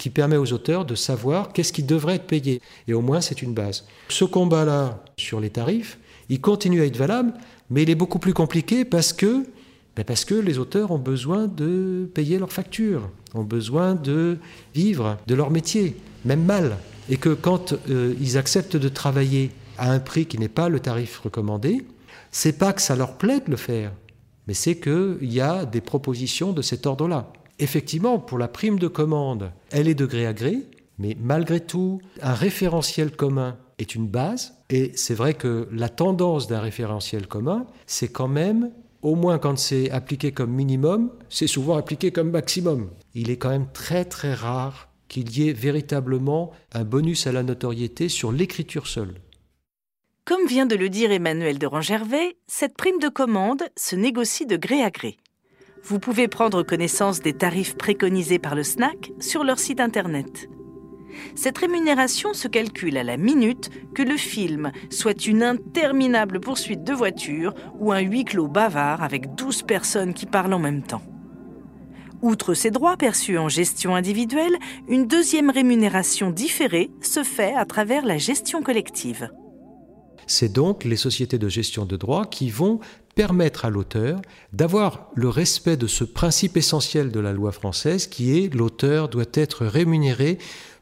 qui 0.00 0.08
permet 0.08 0.38
aux 0.38 0.52
auteurs 0.54 0.86
de 0.86 0.94
savoir 0.94 1.52
qu'est-ce 1.52 1.74
qui 1.74 1.82
devrait 1.82 2.14
être 2.14 2.26
payé. 2.26 2.62
Et 2.88 2.94
au 2.94 3.02
moins, 3.02 3.20
c'est 3.20 3.42
une 3.42 3.52
base. 3.52 3.84
Ce 4.08 4.24
combat-là 4.24 5.04
sur 5.18 5.40
les 5.40 5.50
tarifs, 5.50 5.98
il 6.30 6.40
continue 6.40 6.80
à 6.80 6.86
être 6.86 6.96
valable, 6.96 7.34
mais 7.68 7.82
il 7.82 7.90
est 7.90 7.94
beaucoup 7.94 8.18
plus 8.18 8.32
compliqué 8.32 8.86
parce 8.86 9.12
que, 9.12 9.44
ben 9.96 10.06
les 10.42 10.58
auteurs 10.58 10.90
ont 10.90 10.98
besoin 10.98 11.46
de 11.46 12.08
payer 12.14 12.38
leurs 12.38 12.52
factures, 12.52 13.10
ont 13.34 13.44
besoin 13.44 13.94
de 13.94 14.38
vivre 14.74 15.18
de 15.26 15.34
leur 15.34 15.50
métier, 15.50 15.94
même 16.24 16.44
mal. 16.44 16.78
Et 17.10 17.18
que 17.18 17.34
quand 17.34 17.74
euh, 17.90 18.14
ils 18.20 18.38
acceptent 18.38 18.76
de 18.76 18.88
travailler 18.88 19.50
à 19.76 19.92
un 19.92 19.98
prix 19.98 20.24
qui 20.24 20.38
n'est 20.38 20.48
pas 20.48 20.70
le 20.70 20.80
tarif 20.80 21.18
recommandé, 21.18 21.84
c'est 22.30 22.56
pas 22.56 22.72
que 22.72 22.80
ça 22.80 22.96
leur 22.96 23.18
plaît 23.18 23.40
de 23.40 23.50
le 23.50 23.58
faire, 23.58 23.92
mais 24.46 24.54
c'est 24.54 24.76
qu'il 24.76 25.18
y 25.30 25.42
a 25.42 25.66
des 25.66 25.82
propositions 25.82 26.52
de 26.54 26.62
cet 26.62 26.86
ordre-là. 26.86 27.30
Effectivement, 27.60 28.18
pour 28.18 28.38
la 28.38 28.48
prime 28.48 28.78
de 28.78 28.88
commande, 28.88 29.52
elle 29.70 29.86
est 29.86 29.94
de 29.94 30.06
gré 30.06 30.26
à 30.26 30.32
gré, 30.32 30.60
mais 30.98 31.14
malgré 31.20 31.60
tout, 31.60 32.00
un 32.22 32.32
référentiel 32.32 33.10
commun 33.10 33.58
est 33.78 33.94
une 33.94 34.08
base, 34.08 34.54
et 34.70 34.92
c'est 34.94 35.14
vrai 35.14 35.34
que 35.34 35.68
la 35.70 35.90
tendance 35.90 36.48
d'un 36.48 36.60
référentiel 36.60 37.26
commun, 37.26 37.66
c'est 37.86 38.08
quand 38.08 38.28
même, 38.28 38.70
au 39.02 39.14
moins 39.14 39.38
quand 39.38 39.58
c'est 39.58 39.90
appliqué 39.90 40.32
comme 40.32 40.52
minimum, 40.52 41.10
c'est 41.28 41.46
souvent 41.46 41.76
appliqué 41.76 42.12
comme 42.12 42.30
maximum. 42.30 42.88
Il 43.14 43.30
est 43.30 43.36
quand 43.36 43.50
même 43.50 43.68
très 43.74 44.06
très 44.06 44.32
rare 44.32 44.88
qu'il 45.08 45.30
y 45.36 45.48
ait 45.48 45.52
véritablement 45.52 46.52
un 46.72 46.84
bonus 46.84 47.26
à 47.26 47.32
la 47.32 47.42
notoriété 47.42 48.08
sur 48.08 48.32
l'écriture 48.32 48.86
seule. 48.86 49.16
Comme 50.24 50.46
vient 50.46 50.66
de 50.66 50.76
le 50.76 50.88
dire 50.88 51.10
Emmanuel 51.10 51.58
de 51.58 51.66
Rangervais, 51.66 52.36
cette 52.46 52.76
prime 52.76 53.00
de 53.00 53.08
commande 53.08 53.64
se 53.76 53.96
négocie 53.96 54.46
de 54.46 54.56
gré 54.56 54.82
à 54.82 54.90
gré. 54.90 55.18
Vous 55.82 55.98
pouvez 55.98 56.28
prendre 56.28 56.62
connaissance 56.62 57.20
des 57.20 57.32
tarifs 57.32 57.76
préconisés 57.76 58.38
par 58.38 58.54
le 58.54 58.62
SNAC 58.62 59.12
sur 59.18 59.44
leur 59.44 59.58
site 59.58 59.80
internet. 59.80 60.48
Cette 61.34 61.58
rémunération 61.58 62.34
se 62.34 62.48
calcule 62.48 62.96
à 62.96 63.02
la 63.02 63.16
minute 63.16 63.70
que 63.94 64.02
le 64.02 64.16
film 64.16 64.72
soit 64.90 65.26
une 65.26 65.42
interminable 65.42 66.40
poursuite 66.40 66.84
de 66.84 66.92
voiture 66.92 67.54
ou 67.78 67.92
un 67.92 68.00
huis 68.00 68.24
clos 68.24 68.48
bavard 68.48 69.02
avec 69.02 69.34
12 69.34 69.62
personnes 69.62 70.14
qui 70.14 70.26
parlent 70.26 70.52
en 70.52 70.58
même 70.58 70.82
temps. 70.82 71.02
Outre 72.22 72.52
ces 72.52 72.70
droits 72.70 72.98
perçus 72.98 73.38
en 73.38 73.48
gestion 73.48 73.94
individuelle, 73.94 74.56
une 74.88 75.06
deuxième 75.06 75.50
rémunération 75.50 76.30
différée 76.30 76.90
se 77.00 77.22
fait 77.22 77.54
à 77.54 77.64
travers 77.64 78.04
la 78.04 78.18
gestion 78.18 78.62
collective. 78.62 79.30
C'est 80.30 80.52
donc 80.52 80.84
les 80.84 80.96
sociétés 80.96 81.38
de 81.38 81.48
gestion 81.48 81.86
de 81.86 81.96
droits 81.96 82.24
qui 82.24 82.50
vont 82.50 82.78
permettre 83.16 83.64
à 83.64 83.70
l'auteur 83.70 84.22
d'avoir 84.52 85.10
le 85.16 85.28
respect 85.28 85.76
de 85.76 85.88
ce 85.88 86.04
principe 86.04 86.56
essentiel 86.56 87.10
de 87.10 87.18
la 87.18 87.32
loi 87.32 87.50
française 87.50 88.06
qui 88.06 88.38
est 88.38 88.54
l'auteur 88.54 89.08
doit 89.08 89.24
être 89.34 89.66
rémunéré 89.66 90.38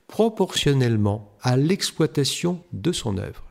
proportionnellement 0.06 1.32
à 1.40 1.56
l'exploitation 1.56 2.60
de 2.74 2.92
son 2.92 3.16
œuvre. 3.16 3.42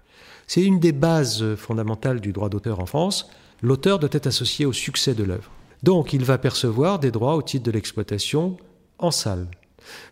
C'est 0.46 0.62
une 0.62 0.80
des 0.80 0.92
bases 0.92 1.56
fondamentales 1.56 2.22
du 2.22 2.32
droit 2.32 2.50
d'auteur 2.50 2.80
en 2.80 2.86
France. 2.86 3.28
L'auteur 3.64 3.98
doit 3.98 4.12
être 4.14 4.28
associé 4.28 4.68
au 4.68 4.74
succès 4.74 5.16
de 5.16 5.24
l'œuvre. 5.24 5.50
Donc 5.82 6.14
il 6.14 6.24
va 6.24 6.38
percevoir 6.38 7.00
des 7.00 7.10
droits 7.10 7.36
au 7.36 7.42
titre 7.42 7.66
de 7.66 7.72
l'exploitation 7.72 8.58
en 9.00 9.10
salle. 9.10 9.48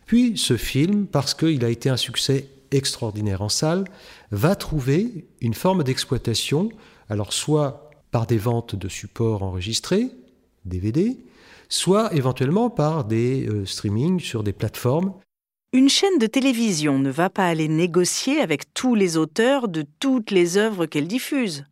Puis 0.07 0.35
ce 0.35 0.57
film, 0.57 1.05
parce 1.05 1.35
qu'il 1.35 1.63
a 1.63 1.69
été 1.69 1.89
un 1.89 1.97
succès 1.97 2.49
extraordinaire 2.75 3.41
en 3.41 3.49
salle, 3.49 3.85
va 4.31 4.55
trouver 4.55 5.27
une 5.41 5.53
forme 5.53 5.83
d'exploitation, 5.83 6.69
alors 7.09 7.33
soit 7.33 7.89
par 8.11 8.27
des 8.27 8.37
ventes 8.37 8.75
de 8.75 8.87
supports 8.87 9.43
enregistrés, 9.43 10.09
DVD, 10.65 11.17
soit 11.69 12.13
éventuellement 12.13 12.69
par 12.69 13.05
des 13.05 13.47
euh, 13.47 13.65
streamings 13.65 14.19
sur 14.19 14.43
des 14.43 14.53
plateformes. 14.53 15.13
Une 15.73 15.89
chaîne 15.89 16.17
de 16.19 16.27
télévision 16.27 16.99
ne 16.99 17.09
va 17.09 17.29
pas 17.29 17.47
aller 17.47 17.67
négocier 17.67 18.39
avec 18.39 18.73
tous 18.73 18.95
les 18.95 19.17
auteurs 19.17 19.67
de 19.67 19.85
toutes 19.99 20.31
les 20.31 20.57
œuvres 20.57 20.85
qu'elle 20.85 21.07
diffuse. 21.07 21.65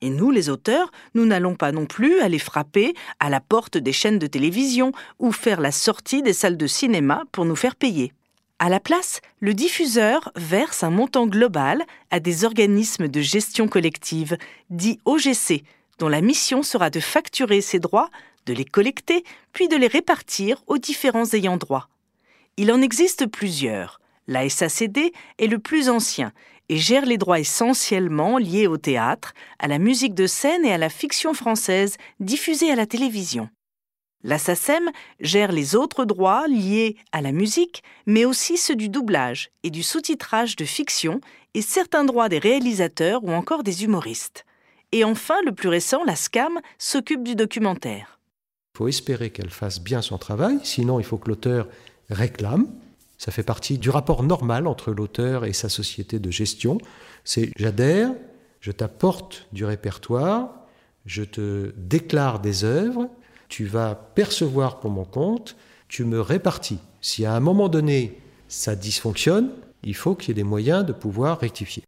Et 0.00 0.10
nous, 0.10 0.30
les 0.30 0.48
auteurs, 0.48 0.92
nous 1.14 1.26
n'allons 1.26 1.56
pas 1.56 1.72
non 1.72 1.86
plus 1.86 2.20
aller 2.20 2.38
frapper 2.38 2.94
à 3.18 3.30
la 3.30 3.40
porte 3.40 3.76
des 3.76 3.92
chaînes 3.92 4.20
de 4.20 4.28
télévision 4.28 4.92
ou 5.18 5.32
faire 5.32 5.60
la 5.60 5.72
sortie 5.72 6.22
des 6.22 6.32
salles 6.32 6.56
de 6.56 6.66
cinéma 6.68 7.24
pour 7.32 7.44
nous 7.44 7.56
faire 7.56 7.74
payer. 7.74 8.12
À 8.60 8.68
la 8.68 8.80
place, 8.80 9.20
le 9.38 9.54
diffuseur 9.54 10.32
verse 10.34 10.82
un 10.82 10.90
montant 10.90 11.28
global 11.28 11.84
à 12.10 12.18
des 12.18 12.44
organismes 12.44 13.06
de 13.06 13.20
gestion 13.20 13.68
collective, 13.68 14.36
dits 14.68 14.98
OGC, 15.04 15.62
dont 16.00 16.08
la 16.08 16.20
mission 16.20 16.64
sera 16.64 16.90
de 16.90 16.98
facturer 16.98 17.60
ces 17.60 17.78
droits, 17.78 18.10
de 18.46 18.52
les 18.52 18.64
collecter, 18.64 19.22
puis 19.52 19.68
de 19.68 19.76
les 19.76 19.86
répartir 19.86 20.64
aux 20.66 20.78
différents 20.78 21.32
ayants 21.34 21.56
droit. 21.56 21.88
Il 22.56 22.72
en 22.72 22.82
existe 22.82 23.26
plusieurs. 23.26 24.00
La 24.26 24.48
SACD 24.48 25.12
est 25.38 25.46
le 25.46 25.60
plus 25.60 25.88
ancien 25.88 26.32
et 26.68 26.78
gère 26.78 27.06
les 27.06 27.16
droits 27.16 27.38
essentiellement 27.38 28.38
liés 28.38 28.66
au 28.66 28.76
théâtre, 28.76 29.34
à 29.60 29.68
la 29.68 29.78
musique 29.78 30.14
de 30.14 30.26
scène 30.26 30.64
et 30.64 30.72
à 30.72 30.78
la 30.78 30.88
fiction 30.88 31.32
française 31.32 31.96
diffusée 32.18 32.72
à 32.72 32.76
la 32.76 32.86
télévision. 32.86 33.48
La 34.24 34.38
SACEM 34.38 34.90
gère 35.20 35.52
les 35.52 35.76
autres 35.76 36.04
droits 36.04 36.48
liés 36.48 36.96
à 37.12 37.22
la 37.22 37.30
musique, 37.30 37.84
mais 38.06 38.24
aussi 38.24 38.56
ceux 38.56 38.74
du 38.74 38.88
doublage 38.88 39.50
et 39.62 39.70
du 39.70 39.84
sous-titrage 39.84 40.56
de 40.56 40.64
fiction 40.64 41.20
et 41.54 41.62
certains 41.62 42.04
droits 42.04 42.28
des 42.28 42.40
réalisateurs 42.40 43.22
ou 43.22 43.30
encore 43.30 43.62
des 43.62 43.84
humoristes. 43.84 44.44
Et 44.90 45.04
enfin, 45.04 45.36
le 45.44 45.52
plus 45.52 45.68
récent, 45.68 46.02
la 46.04 46.16
SCAM 46.16 46.58
s'occupe 46.78 47.22
du 47.22 47.36
documentaire. 47.36 48.18
Il 48.74 48.78
faut 48.78 48.88
espérer 48.88 49.30
qu'elle 49.30 49.50
fasse 49.50 49.80
bien 49.80 50.02
son 50.02 50.18
travail, 50.18 50.58
sinon 50.64 50.98
il 50.98 51.04
faut 51.04 51.18
que 51.18 51.28
l'auteur 51.28 51.68
réclame. 52.10 52.66
Ça 53.18 53.30
fait 53.30 53.42
partie 53.42 53.78
du 53.78 53.90
rapport 53.90 54.24
normal 54.24 54.66
entre 54.66 54.92
l'auteur 54.92 55.44
et 55.44 55.52
sa 55.52 55.68
société 55.68 56.18
de 56.18 56.30
gestion. 56.30 56.78
C'est 57.24 57.50
j'adhère, 57.56 58.12
je 58.60 58.72
t'apporte 58.72 59.46
du 59.52 59.64
répertoire, 59.64 60.66
je 61.06 61.22
te 61.22 61.72
déclare 61.76 62.40
des 62.40 62.64
œuvres, 62.64 63.08
tu 63.48 63.64
vas 63.64 63.94
percevoir 63.94 64.80
pour 64.80 64.90
mon 64.90 65.04
compte, 65.04 65.56
tu 65.88 66.04
me 66.04 66.20
répartis. 66.20 66.78
Si 67.00 67.24
à 67.24 67.34
un 67.34 67.40
moment 67.40 67.68
donné 67.68 68.18
ça 68.48 68.74
dysfonctionne, 68.74 69.50
il 69.82 69.94
faut 69.94 70.14
qu'il 70.14 70.28
y 70.28 70.30
ait 70.32 70.34
des 70.34 70.44
moyens 70.44 70.84
de 70.84 70.92
pouvoir 70.92 71.38
rectifier. 71.38 71.82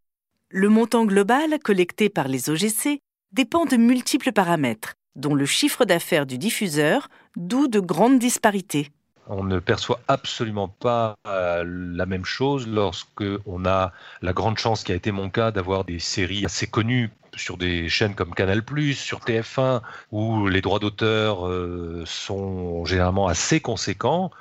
Le 0.51 0.69
montant 0.69 1.05
global 1.05 1.59
collecté 1.59 2.09
par 2.09 2.29
les 2.29 2.51
OGC 2.51 3.01
dépend 3.33 3.67
de 3.67 3.77
multiples 3.77 4.33
paramètres, 4.33 4.95
dont 5.17 5.35
le 5.35 5.47
chiffre 5.47 5.85
d'affaires 5.85 6.27
du 6.27 6.39
diffuseur, 6.39 7.09
d'où 7.37 7.69
de 7.69 7.81
grandes 7.81 8.19
disparités. 8.19 8.89
On 9.33 9.45
ne 9.45 9.61
perçoit 9.61 10.01
absolument 10.09 10.67
pas 10.67 11.15
euh, 11.29 11.63
la 11.65 12.05
même 12.05 12.25
chose 12.25 12.67
lorsque 12.67 13.23
on 13.47 13.65
a 13.65 13.93
la 14.23 14.33
grande 14.33 14.59
chance 14.59 14.83
qui 14.83 14.91
a 14.91 14.97
été 14.97 15.13
mon 15.13 15.31
cas 15.31 15.53
d'avoir 15.53 15.85
des 15.85 16.01
séries 16.01 16.45
assez 16.45 16.67
connues 16.67 17.11
sur 17.37 17.57
des 17.57 17.89
chaînes 17.89 18.17
comme 18.17 18.35
Canal+, 18.35 18.65
sur 18.93 19.21
TF1, 19.21 19.83
où 20.11 20.49
les 20.49 20.61
droits 20.61 20.81
d'auteur 20.81 21.47
euh, 21.47 22.03
sont 22.07 22.85
généralement 22.85 23.29
assez 23.29 23.61
conséquents, 23.61 24.33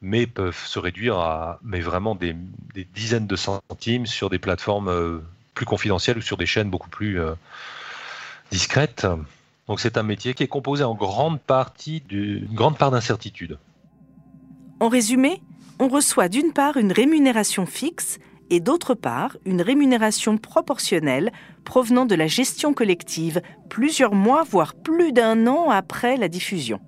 mais 0.00 0.26
peuvent 0.26 0.58
se 0.58 0.80
réduire 0.80 1.18
à 1.18 1.60
mais 1.62 1.80
vraiment 1.80 2.16
des, 2.16 2.34
dizaines 2.92 3.28
de 3.28 3.36
centimes 3.36 4.06
sur 4.06 4.28
des 4.28 4.40
plateformes 4.40 4.88
euh, 4.88 5.20
plus 5.54 5.66
confidentielles 5.66 6.18
ou 6.18 6.22
sur 6.22 6.36
des 6.36 6.46
chaînes 6.46 6.68
beaucoup 6.68 6.90
plus 6.90 7.20
discrètes. 8.50 9.06
Donc 9.68 9.78
c'est 9.78 9.96
un 9.96 10.02
métier 10.02 10.34
qui 10.34 10.42
est 10.42 10.48
composé 10.48 10.82
en 10.82 10.96
grande 10.96 11.40
partie 11.40 12.00
d'une 12.00 12.52
grande 12.52 12.76
part 12.76 12.90
d'incertitude. 12.90 13.56
En 14.82 14.88
résumé, 14.88 15.40
on 15.78 15.86
reçoit 15.86 16.28
d'une 16.28 16.52
part 16.52 16.76
une 16.76 16.90
rémunération 16.90 17.66
fixe 17.66 18.18
et 18.50 18.58
d'autre 18.58 18.94
part 18.94 19.36
une 19.44 19.62
rémunération 19.62 20.38
proportionnelle 20.38 21.30
provenant 21.62 22.04
de 22.04 22.16
la 22.16 22.26
gestion 22.26 22.74
collective 22.74 23.42
plusieurs 23.68 24.12
mois, 24.12 24.42
voire 24.42 24.74
plus 24.74 25.12
d'un 25.12 25.46
an 25.46 25.70
après 25.70 26.16
la 26.16 26.26
diffusion. 26.26 26.80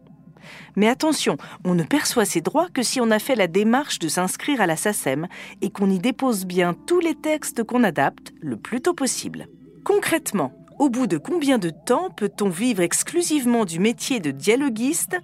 Mais 0.75 0.89
attention, 0.89 1.37
on 1.65 1.77
ne 1.77 1.85
perçoit 1.85 2.25
ces 2.25 2.41
droits 2.41 2.67
que 2.69 2.83
si 2.83 3.01
on 3.01 3.13
a 3.13 3.21
fait 3.21 3.37
la 3.37 3.47
démarche 3.47 4.01
de 4.01 4.09
s'inscrire 4.09 4.61
à 4.61 4.67
la 4.67 4.75
SACEM 4.75 5.29
et 5.63 5.71
qu'on 5.71 5.89
y 5.89 6.01
dépose 6.01 6.47
bien 6.47 6.75
tous 6.75 6.99
les 6.99 7.15
textes 7.15 7.63
qu'on 7.63 7.85
adapte 7.85 8.33
le 8.41 8.57
plus 8.57 8.81
tôt 8.81 8.95
possible. 8.95 9.47
Concrètement, 9.85 10.53
au 10.81 10.91
bout 10.91 11.07
de 11.07 11.17
combien 11.17 11.59
de 11.59 11.71
temps 11.71 12.11
peut-on 12.11 12.49
vivre 12.49 12.83
exclusivement 12.83 13.65
du 13.65 13.79
métier 13.79 14.19
de 14.19 14.33
dialoguiste 14.33 15.17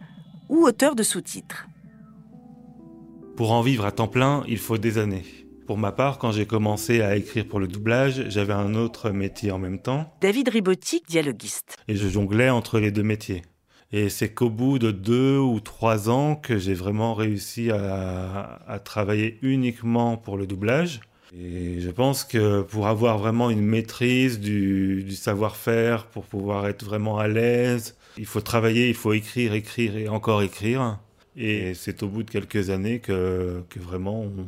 ou 0.48 0.62
auteur 0.62 0.94
de 0.94 1.02
sous-titres? 1.02 1.66
Pour 3.40 3.52
en 3.52 3.62
vivre 3.62 3.87
à 3.87 3.90
temps 3.90 4.06
plein, 4.06 4.44
il 4.49 4.59
faut 4.59 4.76
des 4.76 4.99
années. 4.99 5.25
Pour 5.66 5.78
ma 5.78 5.92
part, 5.92 6.18
quand 6.18 6.30
j'ai 6.30 6.44
commencé 6.44 7.00
à 7.00 7.16
écrire 7.16 7.47
pour 7.47 7.59
le 7.59 7.68
doublage, 7.68 8.28
j'avais 8.28 8.52
un 8.52 8.75
autre 8.75 9.09
métier 9.09 9.50
en 9.50 9.59
même 9.59 9.78
temps. 9.78 10.12
David 10.20 10.50
Ribotti, 10.50 11.02
dialoguiste. 11.09 11.78
Et 11.88 11.97
je 11.97 12.06
jonglais 12.06 12.50
entre 12.50 12.78
les 12.78 12.90
deux 12.90 13.02
métiers. 13.02 13.40
Et 13.92 14.11
c'est 14.11 14.28
qu'au 14.28 14.50
bout 14.50 14.78
de 14.78 14.90
deux 14.90 15.38
ou 15.38 15.59
trois 15.61 16.11
ans 16.11 16.37
que 16.37 16.59
j'ai 16.59 16.75
vraiment 16.75 17.14
réussi 17.14 17.70
à, 17.70 18.78
travailler 18.85 19.38
uniquement 19.40 20.18
pour 20.18 20.37
le 20.37 20.47
doublage. 20.47 21.00
Et 21.35 21.80
je 21.80 21.90
pense 21.90 22.25
que 22.25 22.61
pour 22.61 22.88
avoir 22.88 23.16
vraiment 23.16 23.49
une 23.49 23.62
maîtrise 23.62 24.38
du, 24.38 25.02
du 25.02 25.14
savoir-faire, 25.14 26.09
pour 26.09 26.26
pouvoir 26.26 26.66
être 26.66 26.85
vraiment 26.85 27.18
à 27.18 27.26
l'aise, 27.26 27.97
il 28.18 28.26
faut 28.26 28.42
travailler, 28.42 28.90
il 28.90 28.94
faut 28.94 29.14
écrire, 29.14 29.54
écrire 29.54 29.97
et 29.97 30.11
encore 30.11 30.42
écrire. 30.42 30.99
Et 31.37 31.75
c'est 31.75 32.02
au 32.02 32.08
bout 32.08 32.22
de 32.22 32.30
quelques 32.30 32.70
années 32.70 32.99
que, 32.99 33.62
que 33.68 33.78
vraiment 33.78 34.22
on, 34.22 34.46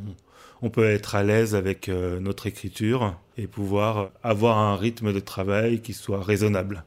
on 0.61 0.69
peut 0.69 0.89
être 0.89 1.15
à 1.15 1.23
l'aise 1.23 1.55
avec 1.55 1.89
euh, 1.89 2.19
notre 2.19 2.47
écriture 2.47 3.17
et 3.37 3.47
pouvoir 3.47 4.11
avoir 4.23 4.57
un 4.57 4.75
rythme 4.75 5.13
de 5.13 5.19
travail 5.19 5.81
qui 5.81 5.93
soit 5.93 6.21
raisonnable. 6.21 6.83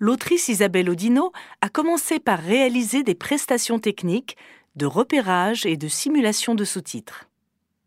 L'autrice 0.00 0.48
Isabelle 0.48 0.90
Odino 0.90 1.32
a 1.60 1.68
commencé 1.68 2.18
par 2.18 2.40
réaliser 2.40 3.02
des 3.04 3.14
prestations 3.14 3.78
techniques 3.78 4.36
de 4.74 4.86
repérage 4.86 5.66
et 5.66 5.76
de 5.76 5.86
simulation 5.88 6.54
de 6.54 6.64
sous-titres. 6.64 7.28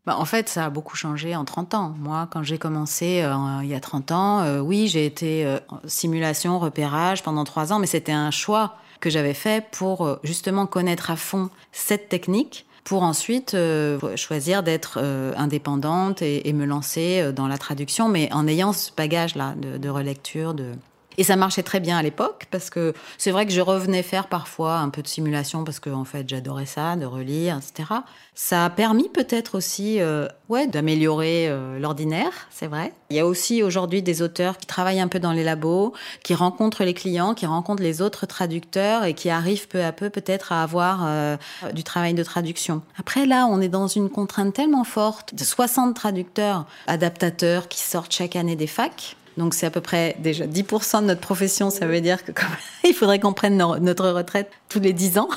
Bah, 0.06 0.16
en 0.18 0.24
fait, 0.24 0.48
ça 0.48 0.66
a 0.66 0.70
beaucoup 0.70 0.96
changé 0.96 1.34
en 1.34 1.44
30 1.44 1.74
ans. 1.74 1.94
Moi, 1.98 2.28
quand 2.30 2.44
j'ai 2.44 2.58
commencé 2.58 3.22
euh, 3.22 3.34
il 3.62 3.68
y 3.68 3.74
a 3.74 3.80
30 3.80 4.12
ans, 4.12 4.40
euh, 4.40 4.60
oui, 4.60 4.86
j'ai 4.86 5.04
été 5.04 5.44
euh, 5.44 5.58
simulation, 5.86 6.60
repérage 6.60 7.24
pendant 7.24 7.42
3 7.42 7.72
ans, 7.72 7.80
mais 7.80 7.88
c'était 7.88 8.12
un 8.12 8.30
choix 8.30 8.76
que 9.00 9.10
j'avais 9.10 9.34
fait 9.34 9.64
pour 9.70 10.06
euh, 10.06 10.16
justement 10.22 10.66
connaître 10.66 11.10
à 11.10 11.16
fond 11.16 11.50
cette 11.72 12.08
technique 12.08 12.66
pour 12.84 13.02
ensuite 13.02 13.54
euh, 13.54 13.98
choisir 14.16 14.62
d'être 14.62 14.98
euh, 15.02 15.32
indépendante 15.36 16.22
et, 16.22 16.52
me 16.52 16.64
lancer 16.64 17.32
dans 17.32 17.48
la 17.48 17.58
traduction, 17.58 18.08
mais 18.08 18.32
en 18.32 18.46
ayant 18.46 18.72
ce 18.72 18.90
bagage-là 18.96 19.54
de, 19.56 19.76
de 19.76 19.88
relecture, 19.88 20.54
de, 20.54 20.72
et 21.18 21.24
ça 21.24 21.36
marchait 21.36 21.62
très 21.62 21.80
bien 21.80 21.96
à 21.96 22.02
l'époque 22.02 22.46
parce 22.50 22.70
que 22.70 22.94
c'est 23.18 23.30
vrai 23.30 23.46
que 23.46 23.52
je 23.52 23.60
revenais 23.60 24.02
faire 24.02 24.28
parfois 24.28 24.78
un 24.78 24.90
peu 24.90 25.02
de 25.02 25.08
simulation 25.08 25.64
parce 25.64 25.80
que 25.80 25.90
en 25.90 26.04
fait 26.04 26.28
j'adorais 26.28 26.66
ça, 26.66 26.96
de 26.96 27.06
relire, 27.06 27.56
etc. 27.58 27.90
Ça 28.34 28.66
a 28.66 28.70
permis 28.70 29.08
peut-être 29.08 29.56
aussi, 29.56 30.00
euh, 30.00 30.28
ouais, 30.48 30.66
d'améliorer 30.66 31.48
euh, 31.48 31.78
l'ordinaire, 31.78 32.32
c'est 32.50 32.66
vrai. 32.66 32.92
Il 33.08 33.16
y 33.16 33.20
a 33.20 33.26
aussi 33.26 33.62
aujourd'hui 33.62 34.02
des 34.02 34.20
auteurs 34.20 34.58
qui 34.58 34.66
travaillent 34.66 35.00
un 35.00 35.08
peu 35.08 35.20
dans 35.20 35.32
les 35.32 35.44
labos, 35.44 35.94
qui 36.22 36.34
rencontrent 36.34 36.84
les 36.84 36.92
clients, 36.92 37.34
qui 37.34 37.46
rencontrent 37.46 37.82
les 37.82 38.02
autres 38.02 38.26
traducteurs 38.26 39.04
et 39.04 39.14
qui 39.14 39.30
arrivent 39.30 39.68
peu 39.68 39.82
à 39.82 39.92
peu 39.92 40.10
peut-être 40.10 40.52
à 40.52 40.62
avoir 40.62 41.00
euh, 41.04 41.36
du 41.72 41.82
travail 41.82 42.12
de 42.12 42.22
traduction. 42.22 42.82
Après 42.98 43.26
là, 43.26 43.46
on 43.50 43.60
est 43.60 43.68
dans 43.68 43.88
une 43.88 44.10
contrainte 44.10 44.52
tellement 44.52 44.84
forte 44.84 45.34
de 45.34 45.44
60 45.44 45.94
traducteurs, 45.94 46.66
adaptateurs 46.86 47.68
qui 47.68 47.80
sortent 47.80 48.12
chaque 48.12 48.36
année 48.36 48.56
des 48.56 48.66
facs. 48.66 49.16
Donc 49.36 49.54
c'est 49.54 49.66
à 49.66 49.70
peu 49.70 49.80
près 49.80 50.16
déjà 50.18 50.46
10% 50.46 51.02
de 51.02 51.06
notre 51.06 51.20
profession. 51.20 51.70
Ça 51.70 51.86
veut 51.86 52.00
dire 52.00 52.24
que 52.24 52.32
il 52.84 52.94
faudrait 52.94 53.20
qu'on 53.20 53.32
prenne 53.32 53.56
no- 53.56 53.78
notre 53.78 54.08
retraite 54.10 54.50
tous 54.68 54.80
les 54.80 54.92
10 54.92 55.18
ans. 55.18 55.28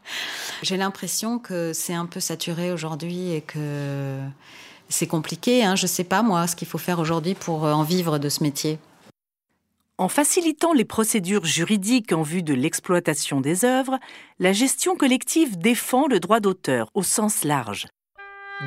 J'ai 0.62 0.76
l'impression 0.76 1.38
que 1.38 1.72
c'est 1.72 1.94
un 1.94 2.06
peu 2.06 2.20
saturé 2.20 2.72
aujourd'hui 2.72 3.32
et 3.32 3.40
que 3.40 4.18
c'est 4.88 5.06
compliqué. 5.06 5.64
Hein. 5.64 5.76
Je 5.76 5.86
sais 5.86 6.04
pas 6.04 6.22
moi 6.22 6.46
ce 6.46 6.56
qu'il 6.56 6.68
faut 6.68 6.78
faire 6.78 6.98
aujourd'hui 6.98 7.34
pour 7.34 7.64
euh, 7.64 7.72
en 7.72 7.82
vivre 7.82 8.18
de 8.18 8.28
ce 8.28 8.42
métier. 8.42 8.78
En 9.98 10.08
facilitant 10.08 10.72
les 10.72 10.84
procédures 10.84 11.44
juridiques 11.44 12.12
en 12.12 12.22
vue 12.22 12.44
de 12.44 12.54
l'exploitation 12.54 13.40
des 13.40 13.64
œuvres, 13.64 13.98
la 14.38 14.52
gestion 14.52 14.94
collective 14.94 15.58
défend 15.58 16.06
le 16.06 16.20
droit 16.20 16.38
d'auteur 16.38 16.88
au 16.94 17.02
sens 17.02 17.42
large. 17.42 17.88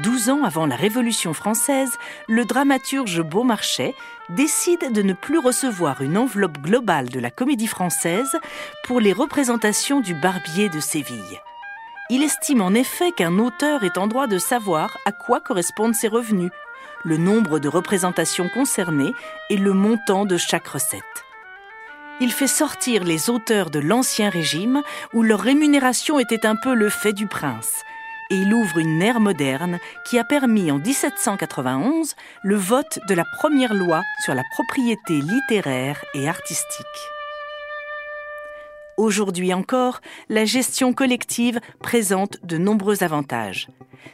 Douze 0.04 0.30
ans 0.30 0.44
avant 0.44 0.66
la 0.66 0.78
Révolution 0.78 1.34
française, 1.34 1.92
le 2.30 2.46
dramaturge 2.46 3.22
Beaumarchais 3.22 3.94
décide 4.36 4.92
de 4.94 5.02
ne 5.02 5.14
plus 5.14 5.38
recevoir 5.38 6.02
une 6.02 6.18
enveloppe 6.18 6.60
globale 6.60 7.10
de 7.10 7.20
la 7.20 7.32
Comédie 7.32 7.68
française 7.68 8.38
pour 8.86 9.00
les 9.00 9.14
représentations 9.14 10.00
du 10.00 10.14
Barbier 10.14 10.70
de 10.70 10.80
Séville. 10.80 11.40
Il 12.10 12.24
estime 12.24 12.62
en 12.62 12.74
effet 12.74 13.12
qu'un 13.12 13.40
auteur 13.40 13.84
est 13.84 13.98
en 13.98 14.08
droit 14.08 14.28
de 14.28 14.38
savoir 14.38 14.98
à 15.06 15.12
quoi 15.12 15.40
correspondent 15.40 15.96
ses 15.96 16.08
revenus, 16.08 16.52
le 17.04 17.18
nombre 17.18 17.60
de 17.60 17.68
représentations 17.68 18.50
concernées 18.50 19.14
et 19.50 19.58
le 19.58 19.74
montant 19.74 20.26
de 20.26 20.38
chaque 20.38 20.68
recette. 20.68 21.02
Il 22.20 22.32
fait 22.32 22.48
sortir 22.48 23.04
les 23.04 23.30
auteurs 23.30 23.70
de 23.70 23.80
l'Ancien 23.80 24.30
Régime 24.30 24.82
où 25.14 25.24
leur 25.24 25.40
rémunération 25.40 26.20
était 26.20 26.46
un 26.46 26.56
peu 26.56 26.74
le 26.74 26.90
fait 26.90 27.14
du 27.14 27.28
prince 27.28 27.84
et 28.32 28.36
il 28.36 28.54
ouvre 28.54 28.78
une 28.78 29.02
ère 29.02 29.20
moderne 29.20 29.78
qui 30.06 30.18
a 30.18 30.24
permis 30.24 30.72
en 30.72 30.80
1791 30.80 32.16
le 32.44 32.56
vote 32.56 33.00
de 33.08 33.14
la 33.14 33.26
première 33.38 33.74
loi 33.74 34.02
sur 34.24 34.34
la 34.34 34.44
propriété 34.54 35.20
littéraire 35.22 36.04
et 36.14 36.28
artistique. 36.30 36.86
Aujourd'hui 38.96 39.54
encore, 39.54 40.00
la 40.30 40.46
gestion 40.46 40.94
collective 40.94 41.60
présente 41.82 42.38
de 42.44 42.58
nombreux 42.58 43.04
avantages. 43.04 43.68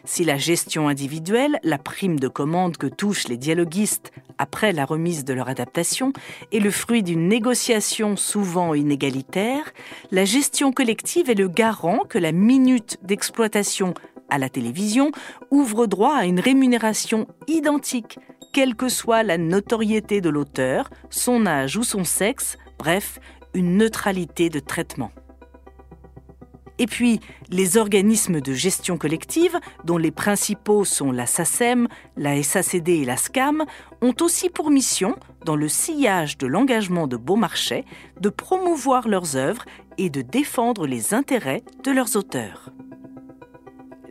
Si 0.06 0.24
la 0.24 0.38
gestion 0.38 0.88
individuelle, 0.88 1.60
la 1.63 1.78
prime 1.78 2.20
de 2.20 2.28
commande 2.28 2.78
que 2.78 2.88
touchent 2.88 3.28
les 3.28 3.38
dialoguistes 3.38 4.12
après 4.38 4.72
la 4.72 4.86
remise 4.86 5.26
de 5.26 5.34
leur 5.34 5.50
adaptation, 5.50 6.13
est 6.52 6.60
le 6.60 6.72
fruit 6.72 7.04
d'une 7.04 7.28
négociation 7.28 8.15
souvent 8.15 8.74
inégalitaire, 8.74 9.74
la 10.12 10.26
gestion 10.26 10.72
collective 10.72 11.30
est 11.30 11.36
le 11.36 11.48
garant 11.48 12.00
que 12.08 12.18
la 12.18 12.32
minute 12.32 12.98
d'exploitation 13.02 13.94
à 14.30 14.38
la 14.38 14.50
télévision 14.50 15.12
ouvre 15.52 15.88
droit 15.88 16.16
à 16.16 16.26
une 16.26 16.40
rémunération 16.40 17.28
identique, 17.48 18.20
quelle 18.54 18.76
que 18.76 18.90
soit 18.90 19.24
la 19.24 19.38
notoriété 19.38 20.22
de 20.22 20.30
l'auteur, 20.30 20.90
son 21.10 21.46
âge 21.46 21.78
ou 21.78 21.84
son 21.84 22.04
sexe, 22.04 22.58
bref, 22.80 23.20
une 23.54 23.78
neutralité 23.78 24.50
de 24.50 24.60
traitement. 24.60 25.12
Et 26.80 26.86
puis, 26.86 27.20
les 27.50 27.78
organismes 27.78 28.40
de 28.40 28.54
gestion 28.54 28.98
collective, 28.98 29.58
dont 29.84 29.98
les 29.98 30.12
principaux 30.12 30.86
sont 30.86 31.12
la 31.12 31.26
SACEM, 31.26 31.88
la 32.16 32.42
SACD 32.42 32.90
et 32.90 33.06
la 33.06 33.18
SCAM, 33.18 33.66
ont 34.02 34.13
aussi 34.22 34.50
pour 34.50 34.70
mission, 34.70 35.16
dans 35.44 35.56
le 35.56 35.68
sillage 35.68 36.38
de 36.38 36.46
l'engagement 36.46 37.08
de 37.08 37.18
Beaumarchais, 37.18 37.84
de 38.20 38.30
promouvoir 38.30 39.08
leurs 39.08 39.36
œuvres 39.36 39.66
et 39.98 40.10
de 40.10 40.22
défendre 40.22 40.86
les 40.86 41.13
intérêts 41.13 41.63
de 41.84 41.92
leurs 41.92 42.16
auteurs. 42.16 42.72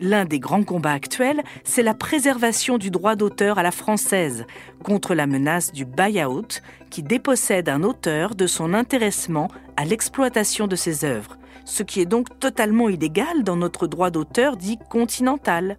L'un 0.00 0.26
des 0.26 0.38
grands 0.38 0.62
combats 0.62 0.92
actuels, 0.92 1.42
c'est 1.64 1.82
la 1.82 1.94
préservation 1.94 2.76
du 2.76 2.90
droit 2.90 3.16
d'auteur 3.16 3.58
à 3.58 3.62
la 3.62 3.70
française 3.70 4.44
contre 4.82 5.14
la 5.14 5.26
menace 5.26 5.72
du 5.72 5.86
buy-out 5.86 6.62
qui 6.90 7.02
dépossède 7.02 7.68
un 7.68 7.82
auteur 7.82 8.34
de 8.34 8.46
son 8.46 8.74
intéressement 8.74 9.48
à 9.76 9.84
l'exploitation 9.84 10.66
de 10.66 10.76
ses 10.76 11.04
œuvres, 11.04 11.38
ce 11.64 11.82
qui 11.82 12.00
est 12.00 12.06
donc 12.06 12.38
totalement 12.38 12.90
illégal 12.90 13.42
dans 13.42 13.56
notre 13.56 13.86
droit 13.86 14.10
d'auteur 14.10 14.56
dit 14.56 14.78
continental. 14.90 15.78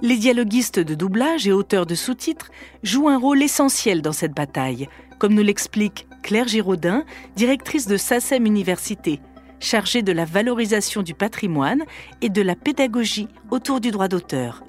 Les 0.00 0.16
dialoguistes 0.16 0.80
de 0.80 0.94
doublage 0.94 1.46
et 1.46 1.52
auteurs 1.52 1.86
de 1.86 1.94
sous-titres 1.94 2.50
jouent 2.82 3.08
un 3.08 3.18
rôle 3.18 3.42
essentiel 3.42 4.00
dans 4.00 4.12
cette 4.12 4.34
bataille, 4.34 4.88
comme 5.18 5.34
nous 5.34 5.42
l'explique 5.42 6.06
Claire 6.22 6.48
Giraudin, 6.48 7.04
directrice 7.36 7.86
de 7.86 7.96
SACEM 7.96 8.46
Université, 8.46 9.20
chargée 9.62 10.02
de 10.02 10.12
la 10.12 10.24
valorisation 10.24 11.02
du 11.02 11.14
patrimoine 11.14 11.84
et 12.20 12.28
de 12.28 12.42
la 12.42 12.56
pédagogie 12.56 13.28
autour 13.50 13.80
du 13.80 13.90
droit 13.90 14.08
d'auteur. 14.08 14.64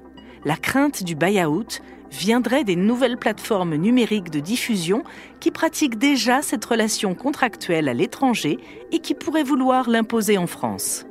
La 0.45 0.55
crainte 0.55 1.03
du 1.03 1.15
buy-out 1.15 1.81
viendrait 2.11 2.63
des 2.63 2.75
nouvelles 2.75 3.17
plateformes 3.17 3.75
numériques 3.75 4.29
de 4.29 4.39
diffusion 4.39 5.03
qui 5.39 5.51
pratiquent 5.51 5.97
déjà 5.97 6.41
cette 6.41 6.63
relation 6.63 7.15
contractuelle 7.15 7.89
à 7.89 7.93
l'étranger 7.93 8.59
et 8.91 8.99
qui 8.99 9.15
pourraient 9.15 9.43
vouloir 9.43 9.89
l'imposer 9.89 10.37
en 10.37 10.47
France. 10.47 11.05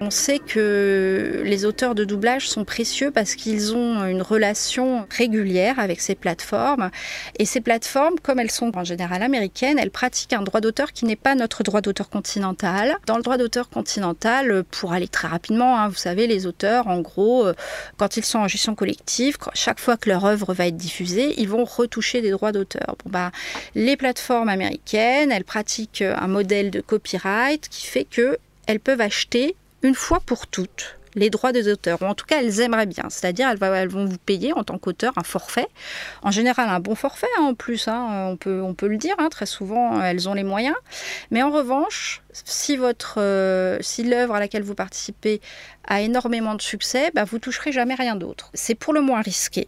On 0.00 0.10
sait 0.10 0.38
que 0.38 1.42
les 1.44 1.64
auteurs 1.64 1.96
de 1.96 2.04
doublage 2.04 2.48
sont 2.48 2.64
précieux 2.64 3.10
parce 3.10 3.34
qu'ils 3.34 3.74
ont 3.74 4.06
une 4.06 4.22
relation 4.22 5.06
régulière 5.10 5.80
avec 5.80 6.00
ces 6.00 6.14
plateformes. 6.14 6.90
Et 7.40 7.44
ces 7.44 7.60
plateformes, 7.60 8.14
comme 8.22 8.38
elles 8.38 8.52
sont 8.52 8.78
en 8.78 8.84
général 8.84 9.24
américaines, 9.24 9.76
elles 9.76 9.90
pratiquent 9.90 10.34
un 10.34 10.42
droit 10.42 10.60
d'auteur 10.60 10.92
qui 10.92 11.04
n'est 11.04 11.16
pas 11.16 11.34
notre 11.34 11.64
droit 11.64 11.80
d'auteur 11.80 12.10
continental. 12.10 12.96
Dans 13.06 13.16
le 13.16 13.24
droit 13.24 13.38
d'auteur 13.38 13.70
continental, 13.70 14.62
pour 14.70 14.92
aller 14.92 15.08
très 15.08 15.26
rapidement, 15.26 15.76
hein, 15.78 15.88
vous 15.88 15.96
savez, 15.96 16.28
les 16.28 16.46
auteurs, 16.46 16.86
en 16.86 17.00
gros, 17.00 17.44
euh, 17.44 17.54
quand 17.96 18.16
ils 18.16 18.24
sont 18.24 18.38
en 18.38 18.46
gestion 18.46 18.76
collective, 18.76 19.36
chaque 19.54 19.80
fois 19.80 19.96
que 19.96 20.08
leur 20.08 20.24
œuvre 20.24 20.54
va 20.54 20.68
être 20.68 20.76
diffusée, 20.76 21.34
ils 21.38 21.48
vont 21.48 21.64
retoucher 21.64 22.20
des 22.22 22.30
droits 22.30 22.52
d'auteur. 22.52 22.94
Bon, 23.04 23.10
bah, 23.10 23.32
les 23.74 23.96
plateformes 23.96 24.48
américaines, 24.48 25.32
elles 25.32 25.44
pratiquent 25.44 26.02
un 26.02 26.28
modèle 26.28 26.70
de 26.70 26.80
copyright 26.80 27.68
qui 27.68 27.86
fait 27.86 28.04
que 28.04 28.38
elles 28.68 28.80
peuvent 28.80 29.00
acheter 29.00 29.56
une 29.82 29.94
fois 29.94 30.20
pour 30.20 30.46
toutes 30.46 30.98
les 31.14 31.30
droits 31.30 31.52
des 31.52 31.70
auteurs, 31.70 32.02
ou 32.02 32.04
en 32.04 32.14
tout 32.14 32.26
cas 32.26 32.40
elles 32.40 32.60
aimeraient 32.60 32.86
bien, 32.86 33.04
c'est-à-dire 33.08 33.48
elles, 33.48 33.88
vont 33.88 34.04
vous 34.04 34.18
payer 34.18 34.52
en 34.52 34.62
tant 34.62 34.78
qu'auteur 34.78 35.12
un 35.16 35.22
forfait, 35.22 35.66
en 36.22 36.30
général 36.30 36.68
un 36.68 36.80
bon 36.80 36.94
forfait 36.94 37.26
hein, 37.38 37.42
en 37.42 37.54
plus, 37.54 37.88
hein, 37.88 38.36
on, 38.46 38.74
peut, 38.74 38.86
le 38.86 38.96
dire, 38.96 39.14
hein, 39.18 39.28
très 39.28 39.46
souvent 39.46 40.00
elles 40.02 40.28
ont 40.28 40.34
les 40.34 40.44
moyens, 40.44 40.76
mais 41.30 41.42
en 41.42 41.50
revanche, 41.50 42.22
si, 42.32 42.78
euh, 43.16 43.78
si 43.80 44.04
l'œuvre 44.04 44.34
à 44.34 44.40
laquelle 44.40 44.62
vous 44.62 44.74
participez 44.74 45.40
a 45.86 46.00
énormément 46.02 46.54
de 46.54 46.62
succès, 46.62 47.10
bah, 47.14 47.24
vous 47.24 47.38
toucherez 47.38 47.72
jamais 47.72 47.94
rien 47.94 48.14
d'autre. 48.14 48.50
C'est 48.54 48.74
pour 48.74 48.92
le 48.92 49.00
moins 49.00 49.22
risqué. 49.22 49.66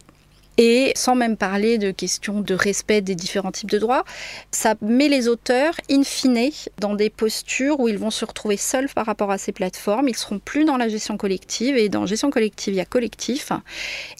Et 0.57 0.91
sans 0.95 1.15
même 1.15 1.37
parler 1.37 1.77
de 1.77 1.91
questions 1.91 2.41
de 2.41 2.53
respect 2.53 3.01
des 3.01 3.15
différents 3.15 3.51
types 3.51 3.71
de 3.71 3.79
droits, 3.79 4.03
ça 4.51 4.75
met 4.81 5.07
les 5.07 5.27
auteurs, 5.27 5.73
in 5.89 6.03
fine, 6.03 6.51
dans 6.79 6.93
des 6.93 7.09
postures 7.09 7.79
où 7.79 7.87
ils 7.87 7.97
vont 7.97 8.11
se 8.11 8.25
retrouver 8.25 8.57
seuls 8.57 8.89
par 8.89 9.05
rapport 9.05 9.31
à 9.31 9.37
ces 9.37 9.51
plateformes. 9.51 10.09
Ils 10.09 10.15
seront 10.15 10.39
plus 10.39 10.65
dans 10.65 10.77
la 10.77 10.89
gestion 10.89 11.17
collective. 11.17 11.77
Et 11.77 11.89
dans 11.89 12.05
gestion 12.05 12.29
collective, 12.29 12.73
il 12.73 12.77
y 12.77 12.81
a 12.81 12.85
collectif. 12.85 13.51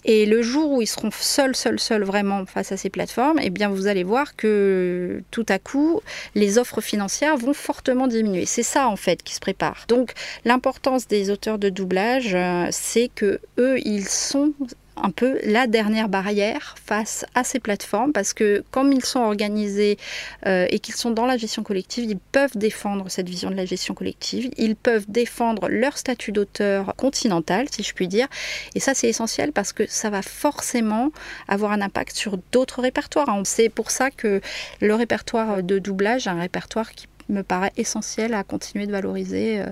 Et 0.04 0.26
le 0.26 0.42
jour 0.42 0.72
où 0.72 0.82
ils 0.82 0.86
seront 0.86 1.10
seuls, 1.12 1.54
seuls, 1.54 1.80
seuls 1.80 2.04
vraiment 2.04 2.46
face 2.46 2.72
à 2.72 2.76
ces 2.76 2.90
plateformes, 2.90 3.38
eh 3.42 3.50
bien, 3.50 3.68
vous 3.68 3.86
allez 3.86 4.04
voir 4.04 4.36
que 4.36 5.22
tout 5.30 5.46
à 5.48 5.58
coup, 5.58 6.00
les 6.34 6.58
offres 6.58 6.80
financières 6.80 7.36
vont 7.36 7.54
fortement 7.54 8.06
diminuer. 8.06 8.46
C'est 8.46 8.62
ça, 8.62 8.88
en 8.88 8.96
fait, 8.96 9.22
qui 9.22 9.34
se 9.34 9.40
prépare. 9.40 9.84
Donc, 9.88 10.12
l'importance 10.44 11.06
des 11.06 11.30
auteurs 11.30 11.58
de 11.58 11.68
doublage, 11.68 12.34
euh, 12.34 12.66
c'est 12.70 13.10
que 13.14 13.40
eux, 13.58 13.78
ils 13.84 14.08
sont 14.08 14.52
un 14.96 15.10
peu 15.10 15.38
la 15.44 15.66
dernière 15.66 16.08
barrière 16.08 16.74
face 16.84 17.24
à 17.34 17.44
ces 17.44 17.60
plateformes 17.60 18.12
parce 18.12 18.32
que 18.32 18.64
comme 18.70 18.92
ils 18.92 19.04
sont 19.04 19.20
organisés 19.20 19.98
euh, 20.46 20.66
et 20.70 20.78
qu'ils 20.78 20.94
sont 20.94 21.10
dans 21.10 21.26
la 21.26 21.36
gestion 21.36 21.62
collective, 21.62 22.04
ils 22.04 22.18
peuvent 22.18 22.56
défendre 22.56 23.08
cette 23.08 23.28
vision 23.28 23.50
de 23.50 23.56
la 23.56 23.64
gestion 23.64 23.94
collective, 23.94 24.50
ils 24.56 24.76
peuvent 24.76 25.06
défendre 25.08 25.68
leur 25.68 25.96
statut 25.98 26.32
d'auteur 26.32 26.94
continental, 26.96 27.66
si 27.70 27.82
je 27.82 27.94
puis 27.94 28.08
dire. 28.08 28.28
Et 28.74 28.80
ça, 28.80 28.94
c'est 28.94 29.08
essentiel 29.08 29.52
parce 29.52 29.72
que 29.72 29.84
ça 29.88 30.10
va 30.10 30.22
forcément 30.22 31.10
avoir 31.48 31.72
un 31.72 31.80
impact 31.80 32.16
sur 32.16 32.38
d'autres 32.52 32.82
répertoires. 32.82 33.28
C'est 33.44 33.68
pour 33.68 33.90
ça 33.90 34.10
que 34.10 34.40
le 34.80 34.94
répertoire 34.94 35.62
de 35.62 35.78
doublage 35.78 36.26
un 36.26 36.38
répertoire 36.38 36.92
qui 36.92 37.06
me 37.28 37.42
paraît 37.42 37.72
essentiel 37.76 38.34
à 38.34 38.44
continuer 38.44 38.86
de 38.86 38.92
valoriser 38.92 39.60
euh, 39.60 39.66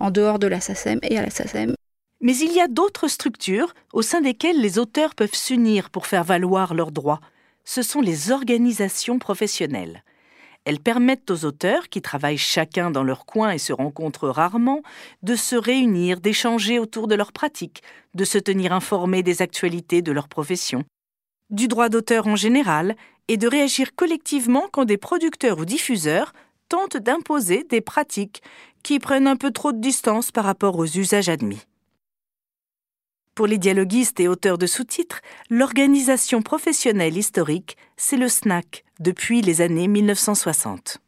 en 0.00 0.10
dehors 0.10 0.38
de 0.38 0.46
la 0.46 0.60
SACEM 0.60 0.98
et 1.02 1.18
à 1.18 1.22
la 1.22 1.30
SACEM 1.30 1.74
mais 2.20 2.36
il 2.36 2.52
y 2.52 2.60
a 2.60 2.68
d'autres 2.68 3.08
structures 3.08 3.74
au 3.92 4.02
sein 4.02 4.20
desquelles 4.20 4.60
les 4.60 4.78
auteurs 4.78 5.14
peuvent 5.14 5.34
s'unir 5.34 5.90
pour 5.90 6.06
faire 6.06 6.24
valoir 6.24 6.74
leurs 6.74 6.92
droits. 6.92 7.20
Ce 7.64 7.82
sont 7.82 8.00
les 8.00 8.30
organisations 8.30 9.18
professionnelles. 9.18 10.02
Elles 10.64 10.80
permettent 10.80 11.30
aux 11.30 11.44
auteurs, 11.44 11.88
qui 11.88 12.02
travaillent 12.02 12.36
chacun 12.36 12.90
dans 12.90 13.04
leur 13.04 13.24
coin 13.24 13.52
et 13.52 13.58
se 13.58 13.72
rencontrent 13.72 14.28
rarement, 14.28 14.82
de 15.22 15.34
se 15.34 15.56
réunir, 15.56 16.20
d'échanger 16.20 16.78
autour 16.78 17.08
de 17.08 17.14
leurs 17.14 17.32
pratiques, 17.32 17.82
de 18.14 18.24
se 18.24 18.38
tenir 18.38 18.72
informés 18.72 19.22
des 19.22 19.40
actualités 19.40 20.02
de 20.02 20.12
leur 20.12 20.28
profession, 20.28 20.84
du 21.50 21.68
droit 21.68 21.88
d'auteur 21.88 22.26
en 22.26 22.36
général, 22.36 22.96
et 23.28 23.36
de 23.36 23.46
réagir 23.46 23.94
collectivement 23.94 24.68
quand 24.72 24.84
des 24.84 24.96
producteurs 24.96 25.58
ou 25.58 25.64
diffuseurs 25.64 26.32
tentent 26.68 26.96
d'imposer 26.96 27.64
des 27.64 27.80
pratiques 27.80 28.42
qui 28.82 28.98
prennent 28.98 29.26
un 29.26 29.36
peu 29.36 29.50
trop 29.50 29.72
de 29.72 29.80
distance 29.80 30.30
par 30.30 30.44
rapport 30.44 30.78
aux 30.78 30.86
usages 30.86 31.28
admis. 31.28 31.64
Pour 33.38 33.46
les 33.46 33.58
dialoguistes 33.58 34.18
et 34.18 34.26
auteurs 34.26 34.58
de 34.58 34.66
sous-titres, 34.66 35.20
l'organisation 35.48 36.42
professionnelle 36.42 37.16
historique, 37.16 37.76
c'est 37.96 38.16
le 38.16 38.26
SNAC 38.26 38.84
depuis 38.98 39.42
les 39.42 39.60
années 39.60 39.86
1960. 39.86 40.98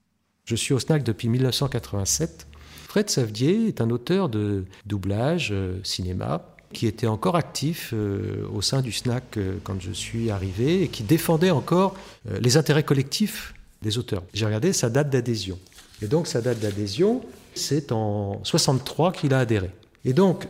Je 0.45 0.55
suis 0.55 0.73
au 0.73 0.79
SNAC 0.79 1.03
depuis 1.03 1.29
1987. 1.29 2.47
Fred 2.87 3.11
Savdier 3.11 3.67
est 3.67 3.81
un 3.81 3.91
auteur 3.91 4.29
de 4.29 4.65
doublage, 4.87 5.49
euh, 5.51 5.81
cinéma, 5.83 6.55
qui 6.73 6.87
était 6.87 7.09
encore 7.09 7.35
actif 7.35 7.91
euh, 7.95 8.47
au 8.55 8.63
sein 8.63 8.81
du 8.81 8.93
SNAC 8.93 9.37
euh, 9.37 9.57
quand 9.65 9.81
je 9.81 9.91
suis 9.91 10.31
arrivé 10.31 10.85
et 10.85 10.87
qui 10.87 11.03
défendait 11.03 11.51
encore 11.51 11.97
les 12.41 12.57
intérêts 12.57 12.85
collectifs 12.85 13.55
des 13.83 13.99
auteurs. 13.99 14.23
J'ai 14.35 14.47
regardé 14.47 14.73
sa 14.73 14.89
date 14.89 15.11
d'adhésion. 15.11 15.59
Et 16.01 16.07
donc 16.07 16.29
sa 16.29 16.41
date 16.41 16.61
d'adhésion, 16.61 17.23
c'est 17.57 17.91
en 17.91 18.39
63 18.45 19.11
qu'il 19.11 19.35
a 19.35 19.41
adhéré. 19.41 19.73
Et 20.05 20.13
donc 20.13 20.47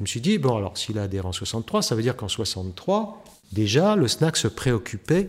je 0.00 0.04
me 0.04 0.06
suis 0.06 0.22
dit, 0.22 0.38
bon, 0.38 0.56
alors 0.56 0.78
s'il 0.78 0.98
a 0.98 1.02
adhéré 1.02 1.28
en 1.28 1.32
63, 1.32 1.82
ça 1.82 1.94
veut 1.94 2.00
dire 2.00 2.16
qu'en 2.16 2.26
63, 2.26 3.22
déjà, 3.52 3.96
le 3.96 4.08
SNAC 4.08 4.38
se 4.38 4.48
préoccupait 4.48 5.28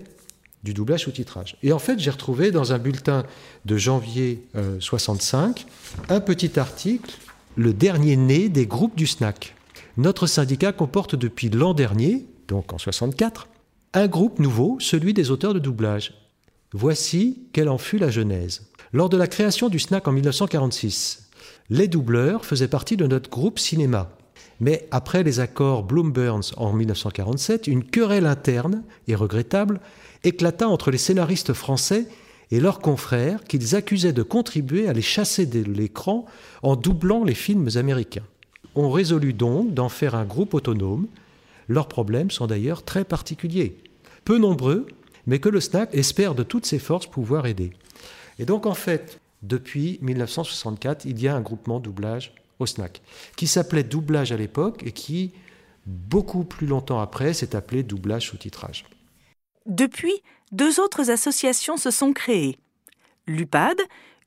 du 0.64 0.74
doublage 0.74 1.02
sous-titrage. 1.02 1.58
Et 1.62 1.74
en 1.74 1.80
fait, 1.80 2.00
j'ai 2.00 2.10
retrouvé 2.10 2.52
dans 2.52 2.72
un 2.72 2.80
bulletin 2.80 3.26
de 3.66 3.76
janvier 3.76 4.48
65 4.80 5.66
euh, 6.10 6.16
un 6.16 6.22
petit 6.22 6.58
article, 6.58 7.12
le 7.58 7.74
dernier 7.74 8.16
né 8.16 8.48
des 8.48 8.66
groupes 8.66 8.96
du 8.96 9.08
SNAC. 9.08 9.56
Notre 9.98 10.26
syndicat 10.26 10.72
comporte 10.72 11.16
depuis 11.16 11.50
l'an 11.50 11.74
dernier, 11.74 12.26
donc 12.48 12.72
en 12.72 12.78
64, 12.78 13.50
un 13.94 14.08
groupe 14.08 14.40
nouveau, 14.40 14.78
celui 14.80 15.14
des 15.14 15.32
auteurs 15.32 15.54
de 15.54 15.60
doublage. 15.60 16.14
Voici 16.72 17.44
quelle 17.52 17.68
en 17.68 17.78
fut 17.78 17.98
la 17.98 18.10
genèse. 18.10 18.70
Lors 18.94 19.10
de 19.10 19.18
la 19.18 19.28
création 19.28 19.68
du 19.68 19.80
SNAC 19.80 20.08
en 20.08 20.14
1946, 20.14 21.30
les 21.70 21.90
doubleurs 21.90 22.46
faisaient 22.46 22.70
partie 22.70 22.96
de 22.96 23.06
notre 23.06 23.30
groupe 23.30 23.60
cinéma. 23.60 24.16
Mais 24.62 24.88
après 24.92 25.24
les 25.24 25.40
accords 25.40 25.84
Bloom-Burns 25.84 26.54
en 26.56 26.72
1947, 26.72 27.66
une 27.66 27.84
querelle 27.84 28.28
interne, 28.28 28.84
et 29.08 29.16
regrettable, 29.16 29.82
éclata 30.24 30.70
entre 30.70 30.92
les 30.92 31.00
scénaristes 31.00 31.54
français 31.54 32.08
et 32.52 32.60
leurs 32.60 32.80
confrères 32.80 33.44
qu'ils 33.44 33.76
accusaient 33.76 34.14
de 34.14 34.22
contribuer 34.22 34.88
à 34.88 34.94
les 34.94 35.02
chasser 35.02 35.48
de 35.48 35.64
l'écran 35.64 36.26
en 36.62 36.76
doublant 36.76 37.24
les 37.24 37.34
films 37.34 37.70
américains. 37.76 38.26
On 38.76 38.92
résolut 38.92 39.34
donc 39.34 39.74
d'en 39.74 39.90
faire 39.90 40.14
un 40.14 40.26
groupe 40.26 40.54
autonome. 40.54 41.08
Leurs 41.68 41.88
problèmes 41.88 42.30
sont 42.30 42.46
d'ailleurs 42.46 42.84
très 42.84 43.04
particuliers. 43.04 43.78
Peu 44.26 44.38
nombreux, 44.38 44.86
mais 45.26 45.40
que 45.40 45.50
le 45.50 45.60
SNAC 45.60 45.90
espère 45.96 46.36
de 46.36 46.44
toutes 46.44 46.68
ses 46.68 46.80
forces 46.80 47.08
pouvoir 47.08 47.48
aider. 47.48 47.72
Et 48.38 48.46
donc 48.46 48.68
en 48.68 48.76
fait, 48.76 49.20
depuis 49.42 49.98
1964, 50.04 51.06
il 51.06 51.20
y 51.20 51.28
a 51.28 51.36
un 51.36 51.42
groupement 51.42 51.80
doublage 51.80 52.36
qui 53.36 53.48
s'appelait 53.48 53.84
doublage 53.84 54.32
à 54.32 54.38
l'époque 54.38 54.84
et 54.86 54.92
qui, 54.92 55.32
beaucoup 55.86 56.44
plus 56.44 56.68
longtemps 56.68 57.00
après, 57.00 57.34
s'est 57.34 57.56
appelé 57.56 57.84
doublage 57.84 58.28
sous-titrage. 58.28 58.86
Depuis, 59.66 60.22
deux 60.52 60.80
autres 60.80 61.10
associations 61.10 61.78
se 61.78 61.92
sont 61.92 62.14
créées. 62.14 62.58
L'UPAD, 63.28 63.78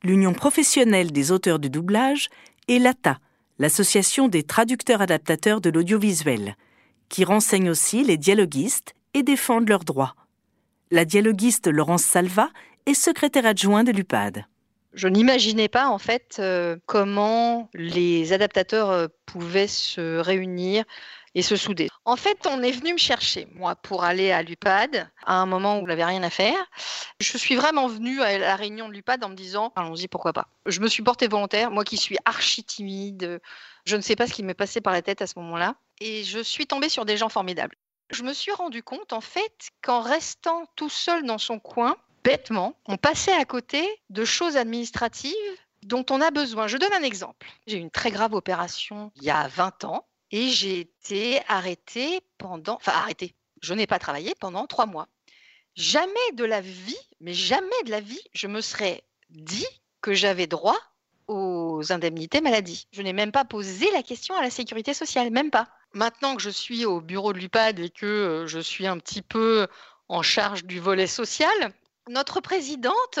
l'Union 0.03 0.33
professionnelle 0.33 1.11
des 1.11 1.31
auteurs 1.31 1.59
de 1.59 1.67
doublage, 1.67 2.29
et 2.67 2.79
l'ATA, 2.79 3.19
l'Association 3.59 4.27
des 4.27 4.43
traducteurs 4.43 5.01
adaptateurs 5.01 5.61
de 5.61 5.69
l'audiovisuel, 5.69 6.55
qui 7.09 7.23
renseigne 7.23 7.69
aussi 7.69 8.03
les 8.03 8.17
dialoguistes 8.17 8.95
et 9.13 9.23
défendent 9.23 9.69
leurs 9.69 9.83
droits. 9.83 10.15
La 10.91 11.05
dialoguiste 11.05 11.67
Laurence 11.67 12.03
Salva 12.03 12.49
est 12.85 12.93
secrétaire 12.93 13.45
adjoint 13.45 13.83
de 13.83 13.91
l'UPAD 13.91 14.45
je 14.95 15.07
n'imaginais 15.07 15.67
pas 15.67 15.87
en 15.87 15.99
fait 15.99 16.37
euh, 16.39 16.77
comment 16.85 17.69
les 17.73 18.33
adaptateurs 18.33 18.89
euh, 18.89 19.07
pouvaient 19.25 19.67
se 19.67 20.17
réunir 20.17 20.85
et 21.35 21.41
se 21.41 21.57
souder. 21.57 21.89
En 22.05 22.15
fait, 22.15 22.47
on 22.49 22.63
est 22.63 22.71
venu 22.71 22.93
me 22.93 22.97
chercher, 22.97 23.45
moi, 23.55 23.75
pour 23.75 24.05
aller 24.05 24.31
à 24.31 24.41
l'UPAD, 24.41 25.09
à 25.25 25.35
un 25.35 25.45
moment 25.45 25.79
où 25.79 25.81
je 25.81 25.87
n'avais 25.87 26.05
rien 26.05 26.23
à 26.23 26.29
faire. 26.29 26.55
Je 27.19 27.37
suis 27.37 27.55
vraiment 27.55 27.87
venue 27.87 28.21
à 28.21 28.37
la 28.37 28.55
réunion 28.55 28.87
de 28.87 28.93
l'UPAD 28.93 29.21
en 29.21 29.29
me 29.29 29.35
disant, 29.35 29.73
allons-y, 29.75 30.07
pourquoi 30.07 30.31
pas. 30.31 30.47
Je 30.65 30.79
me 30.79 30.87
suis 30.87 31.03
portée 31.03 31.27
volontaire, 31.27 31.71
moi 31.71 31.83
qui 31.83 31.97
suis 31.97 32.17
archi 32.23 32.63
timide, 32.63 33.41
je 33.83 33.97
ne 33.97 34.01
sais 34.01 34.15
pas 34.15 34.27
ce 34.27 34.33
qui 34.33 34.43
m'est 34.43 34.53
passé 34.53 34.79
par 34.79 34.93
la 34.93 35.01
tête 35.01 35.21
à 35.21 35.27
ce 35.27 35.37
moment-là, 35.39 35.75
et 35.99 36.23
je 36.23 36.39
suis 36.39 36.67
tombée 36.67 36.89
sur 36.89 37.03
des 37.03 37.17
gens 37.17 37.29
formidables. 37.29 37.75
Je 38.11 38.23
me 38.23 38.33
suis 38.33 38.53
rendu 38.53 38.81
compte, 38.81 39.11
en 39.11 39.21
fait, 39.21 39.71
qu'en 39.81 39.99
restant 39.99 40.65
tout 40.77 40.89
seul 40.89 41.25
dans 41.25 41.37
son 41.37 41.59
coin, 41.59 41.97
bêtement, 42.25 42.75
on 42.87 42.97
passait 42.97 43.33
à 43.33 43.45
côté 43.45 43.87
de 44.09 44.25
choses 44.25 44.57
administratives 44.57 45.31
dont 45.83 46.03
on 46.09 46.19
a 46.21 46.31
besoin. 46.31 46.65
Je 46.67 46.77
donne 46.77 46.93
un 46.93 47.03
exemple. 47.03 47.47
J'ai 47.67 47.77
eu 47.77 47.81
une 47.81 47.91
très 47.91 48.09
grave 48.09 48.33
opération 48.33 49.11
il 49.15 49.23
y 49.23 49.29
a 49.29 49.47
20 49.47 49.83
ans 49.83 50.07
et 50.31 50.49
j'ai 50.49 50.79
été 50.79 51.39
arrêtée 51.47 52.21
pendant, 52.39 52.75
enfin 52.75 52.93
arrêtée, 52.93 53.35
je 53.61 53.75
n'ai 53.75 53.85
pas 53.85 53.99
travaillé 53.99 54.33
pendant 54.39 54.65
trois 54.65 54.87
mois. 54.87 55.07
Jamais 55.75 56.31
de 56.33 56.43
la 56.43 56.61
vie, 56.61 56.97
mais 57.21 57.33
jamais 57.33 57.83
de 57.85 57.91
la 57.91 57.99
vie, 57.99 58.21
je 58.33 58.47
me 58.47 58.61
serais 58.61 59.03
dit 59.29 59.67
que 60.01 60.13
j'avais 60.13 60.47
droit 60.47 60.77
aux 61.27 61.91
indemnités 61.91 62.41
maladie. 62.41 62.87
Je 62.91 63.03
n'ai 63.03 63.13
même 63.13 63.31
pas 63.31 63.45
posé 63.45 63.91
la 63.91 64.01
question 64.01 64.35
à 64.35 64.41
la 64.41 64.49
sécurité 64.49 64.95
sociale, 64.95 65.29
même 65.29 65.51
pas. 65.51 65.67
Maintenant 65.93 66.35
que 66.35 66.41
je 66.41 66.49
suis 66.49 66.85
au 66.85 67.01
bureau 67.01 67.33
de 67.33 67.39
l'UPAD 67.39 67.79
et 67.79 67.89
que 67.89 68.05
euh, 68.05 68.47
je 68.47 68.59
suis 68.59 68.87
un 68.87 68.97
petit 68.97 69.21
peu 69.21 69.67
en 70.07 70.21
charge 70.21 70.65
du 70.65 70.79
volet 70.79 71.07
social, 71.07 71.73
notre 72.09 72.39
présidente 72.39 73.19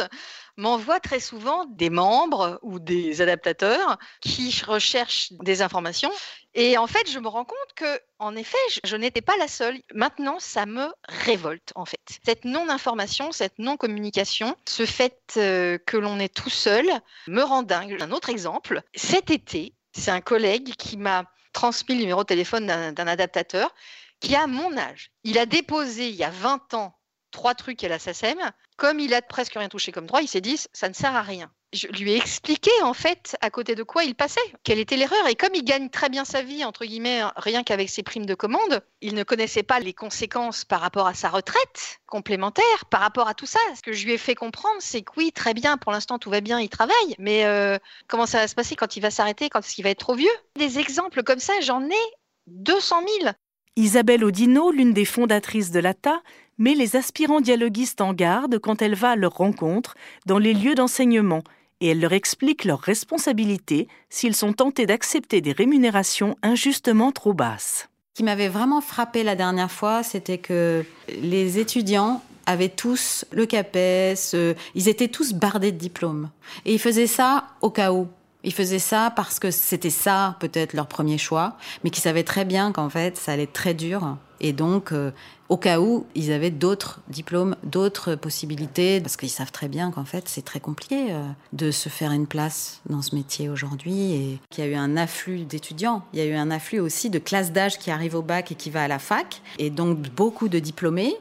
m'envoie 0.57 0.99
très 0.99 1.19
souvent 1.19 1.65
des 1.65 1.89
membres 1.89 2.59
ou 2.61 2.79
des 2.79 3.21
adaptateurs 3.21 3.97
qui 4.21 4.55
recherchent 4.65 5.31
des 5.31 5.61
informations. 5.61 6.11
Et 6.53 6.77
en 6.77 6.87
fait, 6.87 7.09
je 7.09 7.19
me 7.19 7.27
rends 7.27 7.45
compte 7.45 7.73
que, 7.75 7.99
en 8.19 8.35
effet, 8.35 8.57
je, 8.85 8.95
n'étais 8.95 9.21
pas 9.21 9.35
la 9.37 9.47
seule. 9.47 9.77
Maintenant, 9.93 10.39
ça 10.39 10.65
me 10.65 10.87
révolte, 11.07 11.73
en 11.75 11.85
fait. 11.85 11.99
Cette 12.23 12.45
non-information, 12.45 13.31
cette 13.31 13.59
non-communication, 13.59 14.55
ce 14.65 14.85
fait 14.85 15.19
euh, 15.37 15.77
que 15.85 15.97
l'on 15.97 16.19
est 16.19 16.33
tout 16.33 16.49
seul, 16.49 16.85
me 17.27 17.41
rend 17.41 17.63
dingue. 17.63 17.97
Un 18.01 18.11
autre 18.11 18.29
exemple, 18.29 18.81
cet 18.93 19.31
été, 19.31 19.73
c'est 19.93 20.11
un 20.11 20.21
collègue 20.21 20.75
qui 20.75 20.97
m'a 20.97 21.25
transmis 21.51 21.95
le 21.95 22.01
numéro 22.01 22.21
de 22.21 22.27
téléphone 22.27 22.67
d'un 22.67 23.07
adaptateur 23.07 23.73
qui 24.19 24.35
a 24.35 24.47
mon 24.47 24.77
âge. 24.77 25.11
Il 25.23 25.37
a 25.37 25.45
déposé 25.45 26.09
il 26.09 26.15
y 26.15 26.23
a 26.23 26.29
20 26.29 26.73
ans 26.73 26.97
trois 27.35 27.53
trucs 27.53 27.83
à 27.83 27.89
la 27.89 27.99
SACEM. 27.99 28.39
Comme 28.77 28.99
il 28.99 29.13
a 29.13 29.21
presque 29.21 29.53
rien 29.55 29.67
touché 29.67 29.91
comme 29.91 30.05
droit, 30.05 30.21
il 30.21 30.27
s'est 30.27 30.41
dit 30.41 30.57
ça 30.71 30.87
ne 30.87 30.93
sert 30.93 31.15
à 31.15 31.21
rien. 31.21 31.51
je 31.73 31.87
lui 31.87 32.13
ai 32.13 32.17
expliqué 32.17 32.71
en 32.81 32.93
fait 32.93 33.35
à 33.41 33.49
côté 33.49 33.75
de 33.75 33.83
quoi 33.83 34.05
il 34.05 34.15
passait, 34.15 34.39
quelle 34.63 34.79
était 34.79 34.95
l'erreur. 34.95 35.27
Et 35.27 35.35
comme 35.35 35.53
il 35.53 35.63
gagne 35.63 35.89
très 35.89 36.07
bien 36.07 36.23
sa 36.23 36.41
vie, 36.41 36.63
entre 36.63 36.85
guillemets, 36.85 37.21
rien 37.35 37.63
qu'avec 37.63 37.89
ses 37.89 38.03
primes 38.03 38.25
de 38.25 38.35
commande, 38.35 38.81
il 39.01 39.15
ne 39.15 39.23
connaissait 39.23 39.63
pas 39.63 39.81
les 39.81 39.93
conséquences 39.93 40.63
par 40.63 40.79
rapport 40.79 41.07
à 41.07 41.13
sa 41.13 41.27
retraite 41.29 41.99
complémentaire, 42.05 42.85
par 42.89 43.01
rapport 43.01 43.27
à 43.27 43.33
tout 43.33 43.45
ça. 43.45 43.59
Ce 43.75 43.81
que 43.81 43.91
je 43.91 44.05
lui 44.05 44.13
ai 44.13 44.17
fait 44.17 44.35
comprendre, 44.35 44.77
c'est 44.79 45.01
que 45.01 45.11
oui, 45.17 45.33
très 45.33 45.53
bien, 45.53 45.77
pour 45.77 45.91
l'instant 45.91 46.17
tout 46.17 46.29
va 46.29 46.39
bien, 46.39 46.61
il 46.61 46.69
travaille, 46.69 47.15
mais 47.19 47.45
euh, 47.45 47.77
comment 48.07 48.25
ça 48.25 48.39
va 48.39 48.47
se 48.47 48.55
passer 48.55 48.77
quand 48.77 48.95
il 48.95 49.01
va 49.01 49.11
s'arrêter, 49.11 49.49
quand 49.49 49.77
il 49.77 49.83
va 49.83 49.89
être 49.89 49.99
trop 49.99 50.15
vieux? 50.15 50.35
Des 50.57 50.79
exemples 50.79 51.21
comme 51.23 51.39
ça, 51.39 51.53
j'en 51.61 51.83
ai 51.83 52.05
200 52.47 53.01
000. 53.21 53.33
Isabelle 53.77 54.23
Odino, 54.23 54.71
l'une 54.71 54.93
des 54.93 55.03
fondatrices 55.03 55.71
de 55.71 55.79
l'ATA, 55.79 56.21
met 56.57 56.73
les 56.73 56.95
aspirants 56.95 57.41
dialoguistes 57.41 58.01
en 58.01 58.13
garde 58.13 58.59
quand 58.59 58.81
elle 58.81 58.95
va 58.95 59.11
à 59.11 59.15
leur 59.15 59.33
rencontre 59.33 59.95
dans 60.25 60.37
les 60.37 60.53
lieux 60.53 60.75
d'enseignement 60.75 61.43
et 61.81 61.89
elle 61.89 61.99
leur 61.99 62.13
explique 62.13 62.63
leurs 62.63 62.79
responsabilités 62.79 63.87
s'ils 64.09 64.35
sont 64.35 64.53
tentés 64.53 64.85
d'accepter 64.85 65.41
des 65.41 65.51
rémunérations 65.51 66.37
injustement 66.41 67.11
trop 67.11 67.33
basses. 67.33 67.89
Ce 68.13 68.19
qui 68.19 68.23
m'avait 68.23 68.47
vraiment 68.47 68.79
frappé 68.79 69.23
la 69.23 69.35
dernière 69.35 69.71
fois, 69.71 70.01
c'était 70.01 70.37
que 70.37 70.85
les 71.21 71.59
étudiants 71.59 72.21
avaient 72.45 72.69
tous 72.69 73.25
le 73.31 73.45
CAPES, 73.45 74.33
euh, 74.35 74.53
ils 74.75 74.87
étaient 74.87 75.07
tous 75.07 75.33
bardés 75.33 75.71
de 75.71 75.77
diplômes. 75.77 76.29
Et 76.65 76.73
ils 76.73 76.79
faisaient 76.79 77.07
ça 77.07 77.47
au 77.61 77.69
cas 77.69 77.91
où. 77.91 78.07
Ils 78.45 78.53
faisaient 78.53 78.79
ça 78.79 79.11
parce 79.15 79.39
que 79.39 79.49
c'était 79.49 79.89
ça 79.89 80.37
peut-être 80.39 80.73
leur 80.73 80.85
premier 80.85 81.17
choix, 81.17 81.57
mais 81.83 81.89
qu'ils 81.89 82.03
savaient 82.03 82.23
très 82.23 82.45
bien 82.45 82.71
qu'en 82.71 82.89
fait 82.89 83.17
ça 83.17 83.31
allait 83.31 83.43
être 83.43 83.53
très 83.53 83.73
dur. 83.73 84.17
Et 84.39 84.53
donc, 84.53 84.91
euh, 84.91 85.11
au 85.49 85.57
cas 85.57 85.79
où 85.79 86.05
ils 86.13 86.31
avaient 86.31 86.51
d'autres 86.51 86.99
diplômes, 87.07 87.55
d'autres 87.63 88.13
possibilités, 88.13 89.01
parce 89.01 89.17
qu'ils 89.17 89.29
savent 89.29 89.51
très 89.51 89.67
bien 89.67 89.89
qu'en 89.89 90.05
fait 90.05 90.29
c'est 90.29 90.45
très 90.45 90.59
compliqué 90.59 91.07
euh, 91.09 91.23
de 91.53 91.71
se 91.71 91.89
faire 91.89 92.11
une 92.11 92.27
place 92.27 92.81
dans 92.87 93.01
ce 93.01 93.15
métier 93.15 93.49
aujourd'hui 93.49 94.13
et 94.13 94.39
qu'il 94.51 94.63
y 94.63 94.67
a 94.67 94.69
eu 94.69 94.75
un 94.75 94.95
afflux 94.95 95.45
d'étudiants. 95.45 96.03
Il 96.13 96.19
y 96.19 96.21
a 96.21 96.25
eu 96.25 96.35
un 96.35 96.51
afflux 96.51 96.79
aussi 96.79 97.09
de 97.09 97.17
classes 97.17 97.51
d'âge 97.51 97.79
qui 97.79 97.89
arrivent 97.89 98.15
au 98.15 98.21
bac 98.21 98.51
et 98.51 98.55
qui 98.55 98.69
va 98.69 98.83
à 98.83 98.87
la 98.87 98.99
fac, 98.99 99.41
et 99.57 99.71
donc 99.71 99.97
beaucoup 99.97 100.49
de 100.49 100.59
diplômés 100.59 101.15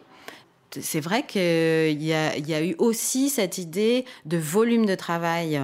c'est 0.80 0.98
vrai 0.98 1.24
qu'il 1.24 2.02
y, 2.02 2.08
y, 2.08 2.54
a 2.54 2.64
eu 2.64 2.74
aussi 2.78 3.30
cette 3.30 3.58
idée 3.58 4.04
de 4.24 4.36
volume 4.36 4.86
de 4.86 4.96
travail 4.96 5.62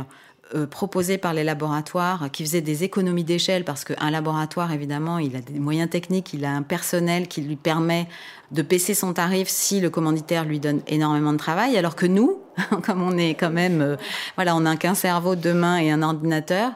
euh, 0.55 0.67
proposé 0.67 1.17
par 1.17 1.33
les 1.33 1.45
laboratoires 1.45 2.29
qui 2.33 2.45
faisaient 2.45 2.61
des 2.61 2.83
économies 2.83 3.23
d'échelle 3.23 3.65
parce 3.65 3.85
qu'un 3.85 4.11
laboratoire, 4.11 4.73
évidemment, 4.73 5.19
il 5.19 5.37
a 5.37 5.41
des 5.41 5.61
moyens 5.61 5.89
techniques, 5.89 6.33
il 6.33 6.45
a 6.45 6.51
un 6.51 6.63
personnel 6.63 7.29
qui 7.29 7.41
lui 7.41 7.55
permet 7.55 8.09
de 8.51 8.63
baisser 8.63 8.95
son 8.95 9.13
tarif 9.13 9.49
si 9.49 9.81
le 9.81 9.91
commanditaire 9.91 10.45
lui 10.45 10.59
donne 10.59 10.81
énormément 10.89 11.33
de 11.33 11.39
travail, 11.39 11.77
alors 11.77 11.95
que 11.95 12.07
nous, 12.07 12.41
comme 12.83 13.01
on 13.01 13.17
est 13.17 13.35
quand 13.35 13.51
même, 13.51 13.81
euh, 13.81 13.97
voilà, 14.35 14.57
on 14.57 14.61
n'a 14.61 14.77
qu'un 14.77 14.95
cerveau, 14.95 15.37
deux 15.37 15.55
mains 15.55 15.79
et 15.79 15.93
un 15.93 16.03
ordinateur, 16.03 16.73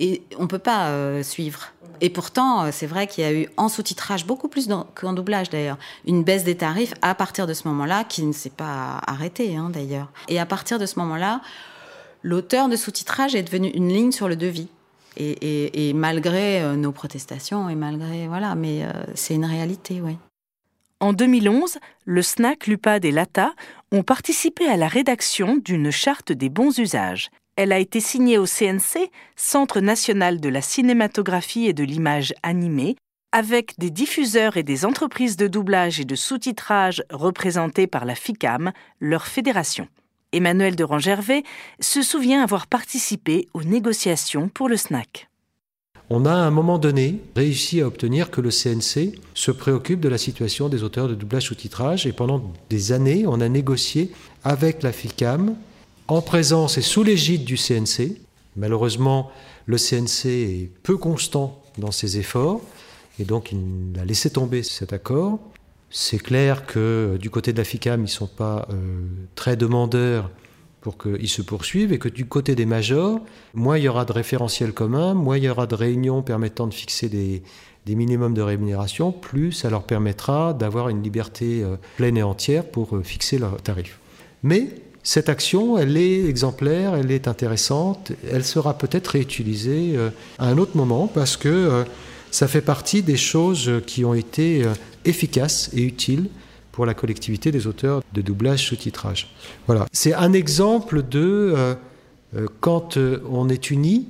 et 0.00 0.22
on 0.38 0.46
peut 0.46 0.58
pas 0.58 0.88
euh, 0.88 1.22
suivre. 1.22 1.72
Et 2.00 2.08
pourtant, 2.08 2.70
c'est 2.72 2.86
vrai 2.86 3.08
qu'il 3.08 3.24
y 3.24 3.26
a 3.26 3.32
eu 3.32 3.48
en 3.56 3.68
sous-titrage 3.68 4.24
beaucoup 4.24 4.48
plus 4.48 4.68
qu'en 4.94 5.12
doublage 5.12 5.50
d'ailleurs, 5.50 5.76
une 6.06 6.22
baisse 6.22 6.44
des 6.44 6.56
tarifs 6.56 6.94
à 7.02 7.14
partir 7.14 7.46
de 7.46 7.52
ce 7.52 7.66
moment-là 7.68 8.04
qui 8.04 8.22
ne 8.22 8.32
s'est 8.32 8.48
pas 8.48 9.00
arrêtée 9.06 9.56
hein, 9.56 9.68
d'ailleurs. 9.70 10.08
Et 10.28 10.38
à 10.38 10.46
partir 10.46 10.78
de 10.78 10.86
ce 10.86 10.98
moment-là, 11.00 11.40
l'auteur 12.22 12.68
de 12.68 12.76
sous-titrage 12.76 13.34
est 13.34 13.42
devenu 13.42 13.68
une 13.68 13.88
ligne 13.88 14.12
sur 14.12 14.28
le 14.28 14.36
devis. 14.36 14.68
Et, 15.16 15.92
malgré 15.94 16.62
euh, 16.62 16.76
nos 16.76 16.92
protestations 16.92 17.68
et 17.68 17.74
malgré 17.74 18.28
voilà, 18.28 18.54
mais 18.54 18.84
euh, 18.84 18.92
c'est 19.14 19.34
une 19.34 19.44
réalité, 19.44 20.00
oui. 20.00 20.16
En 21.00 21.12
2011, 21.12 21.78
le 22.04 22.22
SNAC, 22.22 22.66
l'UPAD 22.66 23.04
et 23.04 23.10
l'ATA 23.10 23.52
ont 23.92 24.02
participé 24.02 24.66
à 24.66 24.76
la 24.76 24.88
rédaction 24.88 25.56
d'une 25.56 25.90
charte 25.90 26.32
des 26.32 26.48
bons 26.48 26.78
usages. 26.78 27.30
Elle 27.56 27.72
a 27.72 27.78
été 27.78 28.00
signée 28.00 28.38
au 28.38 28.46
CNC, 28.46 29.10
Centre 29.36 29.80
national 29.80 30.40
de 30.40 30.48
la 30.48 30.60
cinématographie 30.60 31.66
et 31.66 31.72
de 31.72 31.84
l'image 31.84 32.34
animée, 32.42 32.96
avec 33.32 33.78
des 33.78 33.90
diffuseurs 33.90 34.56
et 34.56 34.62
des 34.62 34.84
entreprises 34.84 35.36
de 35.36 35.46
doublage 35.46 36.00
et 36.00 36.04
de 36.04 36.14
sous-titrage 36.14 37.02
représentées 37.10 37.86
par 37.86 38.04
la 38.04 38.14
FICAM, 38.14 38.72
leur 39.00 39.26
fédération. 39.26 39.88
Emmanuel 40.32 40.76
de 40.76 40.84
Rangervais 40.84 41.42
se 41.80 42.02
souvient 42.02 42.42
avoir 42.42 42.66
participé 42.66 43.48
aux 43.54 43.62
négociations 43.62 44.48
pour 44.48 44.68
le 44.68 44.76
SNAC. 44.76 45.28
On 46.10 46.24
a 46.24 46.32
à 46.32 46.36
un 46.36 46.50
moment 46.50 46.78
donné 46.78 47.20
réussi 47.36 47.82
à 47.82 47.86
obtenir 47.86 48.30
que 48.30 48.40
le 48.40 48.50
CNC 48.50 49.18
se 49.34 49.50
préoccupe 49.50 50.00
de 50.00 50.08
la 50.08 50.16
situation 50.16 50.68
des 50.68 50.82
auteurs 50.82 51.08
de 51.08 51.14
doublage 51.14 51.44
sous-titrage 51.44 52.06
et 52.06 52.12
pendant 52.12 52.42
des 52.70 52.92
années, 52.92 53.26
on 53.26 53.40
a 53.40 53.48
négocié 53.48 54.10
avec 54.42 54.82
la 54.82 54.92
FICAM 54.92 55.54
en 56.08 56.22
présence 56.22 56.78
et 56.78 56.82
sous 56.82 57.02
l'égide 57.02 57.44
du 57.44 57.56
CNC. 57.56 58.16
Malheureusement, 58.56 59.30
le 59.66 59.76
CNC 59.76 60.26
est 60.26 60.70
peu 60.82 60.96
constant 60.96 61.62
dans 61.76 61.90
ses 61.90 62.18
efforts 62.18 62.62
et 63.20 63.24
donc 63.24 63.52
il 63.52 63.98
a 64.00 64.04
laissé 64.06 64.30
tomber 64.30 64.62
cet 64.62 64.94
accord. 64.94 65.38
C'est 65.90 66.18
clair 66.18 66.66
que 66.66 66.78
euh, 67.14 67.18
du 67.18 67.30
côté 67.30 67.52
de 67.52 67.58
la 67.58 67.64
FICAM, 67.64 68.00
ils 68.00 68.04
ne 68.04 68.08
sont 68.08 68.26
pas 68.26 68.68
euh, 68.70 68.74
très 69.34 69.56
demandeurs 69.56 70.30
pour 70.80 70.98
qu'ils 70.98 71.28
se 71.28 71.42
poursuivent 71.42 71.92
et 71.92 71.98
que 71.98 72.08
du 72.08 72.26
côté 72.26 72.54
des 72.54 72.66
majors, 72.66 73.20
moins 73.54 73.78
il 73.78 73.84
y 73.84 73.88
aura 73.88 74.04
de 74.04 74.12
référentiels 74.12 74.72
communs, 74.72 75.14
moins 75.14 75.38
il 75.38 75.44
y 75.44 75.48
aura 75.48 75.66
de 75.66 75.74
réunions 75.74 76.22
permettant 76.22 76.66
de 76.66 76.74
fixer 76.74 77.08
des, 77.08 77.42
minimums 77.86 78.34
de 78.34 78.42
rémunération, 78.42 79.12
plus 79.12 79.50
ça 79.50 79.70
leur 79.70 79.84
permettra 79.84 80.52
d'avoir 80.52 80.90
une 80.90 81.02
liberté 81.02 81.62
euh, 81.62 81.76
pleine 81.96 82.18
et 82.18 82.22
entière 82.22 82.64
pour 82.64 82.98
fixer 83.02 83.38
leurs 83.38 83.56
tarifs. 83.62 83.98
Mais 84.42 84.68
cette 85.02 85.30
action, 85.30 85.78
elle 85.78 85.96
est 85.96 86.26
exemplaire, 86.26 86.94
elle 86.94 87.10
est 87.10 87.28
intéressante, 87.28 88.12
elle 88.30 88.44
sera 88.44 88.76
peut-être 88.76 89.08
réutilisée 89.08 89.96
à 90.38 90.48
un 90.48 90.58
autre 90.58 90.76
moment 90.76 91.06
parce 91.06 91.38
que 91.38 91.86
ça 92.30 92.46
fait 92.46 92.60
partie 92.60 93.02
des 93.02 93.16
choses 93.16 93.72
qui 93.86 94.04
ont 94.04 94.12
été 94.12 94.66
efficace 95.04 95.70
et 95.72 95.82
utile 95.82 96.28
pour 96.72 96.86
la 96.86 96.94
collectivité 96.94 97.50
des 97.50 97.66
auteurs 97.66 98.02
de 98.12 98.22
doublage 98.22 98.66
sous-titrage. 98.68 99.34
Voilà, 99.66 99.86
c'est 99.92 100.14
un 100.14 100.32
exemple 100.32 101.02
de 101.02 101.52
euh, 101.56 101.74
euh, 102.36 102.46
quand 102.60 102.96
euh, 102.96 103.22
on 103.28 103.48
est 103.48 103.70
uni, 103.70 104.06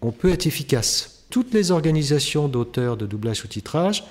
on 0.00 0.10
peut 0.10 0.30
être 0.30 0.46
efficace. 0.46 1.24
Toutes 1.28 1.52
les 1.52 1.70
organisations 1.72 2.48
d'auteurs 2.48 2.96
de 2.96 3.04
doublage 3.04 3.40
sous-titrage 3.40 4.04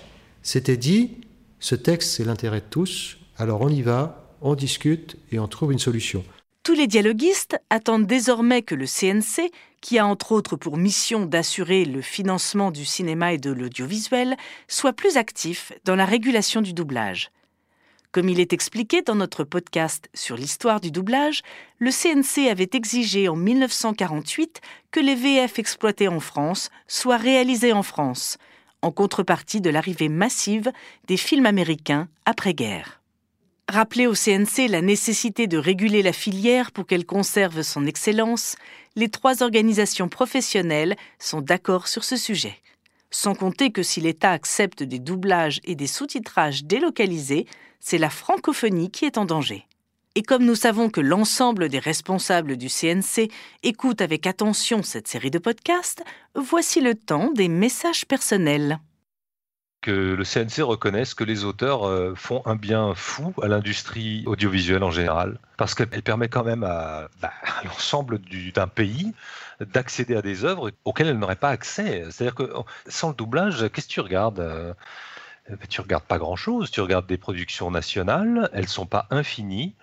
s'étaient 0.43 0.77
dit 0.77 1.11
ce 1.59 1.75
texte 1.75 2.11
c'est 2.11 2.25
l'intérêt 2.25 2.59
de 2.59 2.65
tous, 2.69 3.17
alors 3.37 3.61
on 3.61 3.69
y 3.69 3.81
va, 3.81 4.29
on 4.41 4.53
discute 4.53 5.17
et 5.31 5.39
on 5.39 5.47
trouve 5.47 5.71
une 5.71 5.79
solution. 5.79 6.23
Tous 6.65 6.73
les 6.73 6.87
dialoguistes 6.87 7.61
attendent 7.69 8.07
désormais 8.07 8.63
que 8.63 8.73
le 8.73 8.87
CNC, 8.87 9.51
qui 9.81 9.99
a 9.99 10.07
entre 10.07 10.31
autres 10.31 10.55
pour 10.55 10.77
mission 10.77 11.27
d'assurer 11.27 11.85
le 11.85 12.01
financement 12.01 12.71
du 12.71 12.85
cinéma 12.85 13.33
et 13.33 13.37
de 13.37 13.51
l'audiovisuel, 13.51 14.35
soit 14.67 14.93
plus 14.93 15.15
actif 15.15 15.73
dans 15.83 15.95
la 15.95 16.05
régulation 16.05 16.61
du 16.61 16.73
doublage. 16.73 17.29
Comme 18.11 18.29
il 18.29 18.39
est 18.39 18.51
expliqué 18.51 19.03
dans 19.03 19.13
notre 19.13 19.43
podcast 19.43 20.09
sur 20.15 20.37
l'histoire 20.37 20.81
du 20.81 20.89
doublage, 20.89 21.43
le 21.77 21.91
CNC 21.91 22.49
avait 22.49 22.71
exigé 22.73 23.29
en 23.29 23.35
1948 23.35 24.59
que 24.89 24.99
les 24.99 25.13
VF 25.13 25.59
exploités 25.59 26.07
en 26.07 26.19
France 26.19 26.71
soient 26.87 27.17
réalisés 27.17 27.73
en 27.73 27.83
France, 27.83 28.39
en 28.81 28.89
contrepartie 28.89 29.61
de 29.61 29.69
l'arrivée 29.69 30.09
massive 30.09 30.71
des 31.07 31.17
films 31.17 31.45
américains 31.45 32.07
après-guerre. 32.25 33.01
Rappeler 33.67 34.05
au 34.05 34.13
CNC 34.13 34.67
la 34.69 34.81
nécessité 34.81 35.47
de 35.47 35.57
réguler 35.57 36.03
la 36.03 36.13
filière 36.13 36.71
pour 36.71 36.85
qu'elle 36.85 37.05
conserve 37.05 37.63
son 37.63 37.87
excellence, 37.87 38.55
les 38.95 39.09
trois 39.09 39.41
organisations 39.41 40.07
professionnelles 40.07 40.95
sont 41.17 41.41
d'accord 41.41 41.87
sur 41.87 42.03
ce 42.03 42.15
sujet. 42.15 42.61
Sans 43.09 43.33
compter 43.33 43.71
que 43.71 43.81
si 43.81 44.01
l'État 44.01 44.31
accepte 44.31 44.83
des 44.83 44.99
doublages 44.99 45.61
et 45.63 45.73
des 45.73 45.87
sous-titrages 45.87 46.63
délocalisés, 46.63 47.47
c'est 47.79 47.97
la 47.97 48.11
francophonie 48.11 48.91
qui 48.91 49.05
est 49.05 49.17
en 49.17 49.25
danger. 49.25 49.65
Et 50.13 50.21
comme 50.21 50.45
nous 50.45 50.55
savons 50.55 50.89
que 50.91 51.01
l'ensemble 51.01 51.67
des 51.67 51.79
responsables 51.79 52.57
du 52.57 52.67
CNC 52.67 53.31
écoutent 53.63 54.01
avec 54.01 54.27
attention 54.27 54.83
cette 54.83 55.07
série 55.07 55.31
de 55.31 55.39
podcasts, 55.39 56.03
voici 56.35 56.81
le 56.81 56.93
temps 56.93 57.31
des 57.31 57.49
messages 57.49 58.05
personnels 58.05 58.79
que 59.85 59.91
le 59.91 60.23
CNC 60.23 60.63
reconnaisse 60.63 61.13
que 61.13 61.23
les 61.23 61.43
auteurs 61.43 61.87
euh, 61.87 62.15
font 62.15 62.41
un 62.45 62.55
bien 62.55 62.95
fou 62.95 63.35
à 63.43 63.47
l'industrie 63.47 64.23
audiovisuelle 64.25 64.83
en 64.83 64.89
général, 64.89 65.37
parce 65.57 65.75
qu'elle 65.75 66.01
permet 66.01 66.27
quand 66.27 66.43
même 66.43 66.63
à, 66.63 67.07
bah, 67.21 67.31
l'ensemble 67.63 68.19
d'un 68.55 68.67
pays 68.67 69.13
d'accéder 69.59 70.15
à 70.15 70.23
des 70.23 70.43
œuvres 70.43 70.71
auxquelles 70.85 71.09
elle 71.09 71.19
n'aurait 71.19 71.35
pas 71.35 71.49
accès. 71.49 72.03
C'est-à-dire 72.09 72.33
que 72.33 72.51
sans 72.87 73.09
le 73.09 73.13
doublage, 73.13 73.69
qu'est-ce 73.71 73.87
que 73.87 73.93
tu 73.93 73.99
regardes 73.99 74.39
euh, 74.39 74.73
bah, 75.51 75.67
Tu 75.69 75.81
regardes 75.81 76.05
pas 76.05 76.17
grand-chose. 76.17 76.71
Tu 76.71 76.81
regardes 76.81 77.05
des 77.05 77.19
productions 77.19 77.69
nationales, 77.69 78.49
elles 78.53 78.67
sont 78.67 78.87
pas 78.87 79.05
infinies 79.11 79.75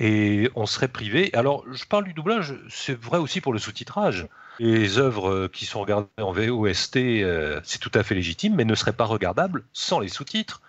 et 0.00 0.50
on 0.56 0.66
serait 0.66 0.88
privé. 0.88 1.30
Alors, 1.34 1.64
je 1.72 1.84
parle 1.84 2.02
du 2.02 2.14
doublage, 2.14 2.56
c'est 2.68 3.00
vrai 3.00 3.18
aussi 3.18 3.40
pour 3.40 3.52
le 3.52 3.60
sous-titrage. 3.60 4.26
Les 4.58 4.98
œuvres 4.98 5.30
euh, 5.30 5.48
qui 5.48 5.64
sont 5.64 5.80
regardées 5.80 6.08
en 6.18 6.32
VOST, 6.32 6.96
euh, 6.96 7.60
c'est 7.64 7.78
tout 7.78 7.90
à 7.94 8.02
fait 8.02 8.14
légitime, 8.14 8.54
mais 8.54 8.64
ne 8.64 8.74
seraient 8.74 8.92
pas 8.92 9.04
regardables 9.04 9.64
sans 9.72 10.00
les 10.00 10.08
sous-titres. 10.08 10.60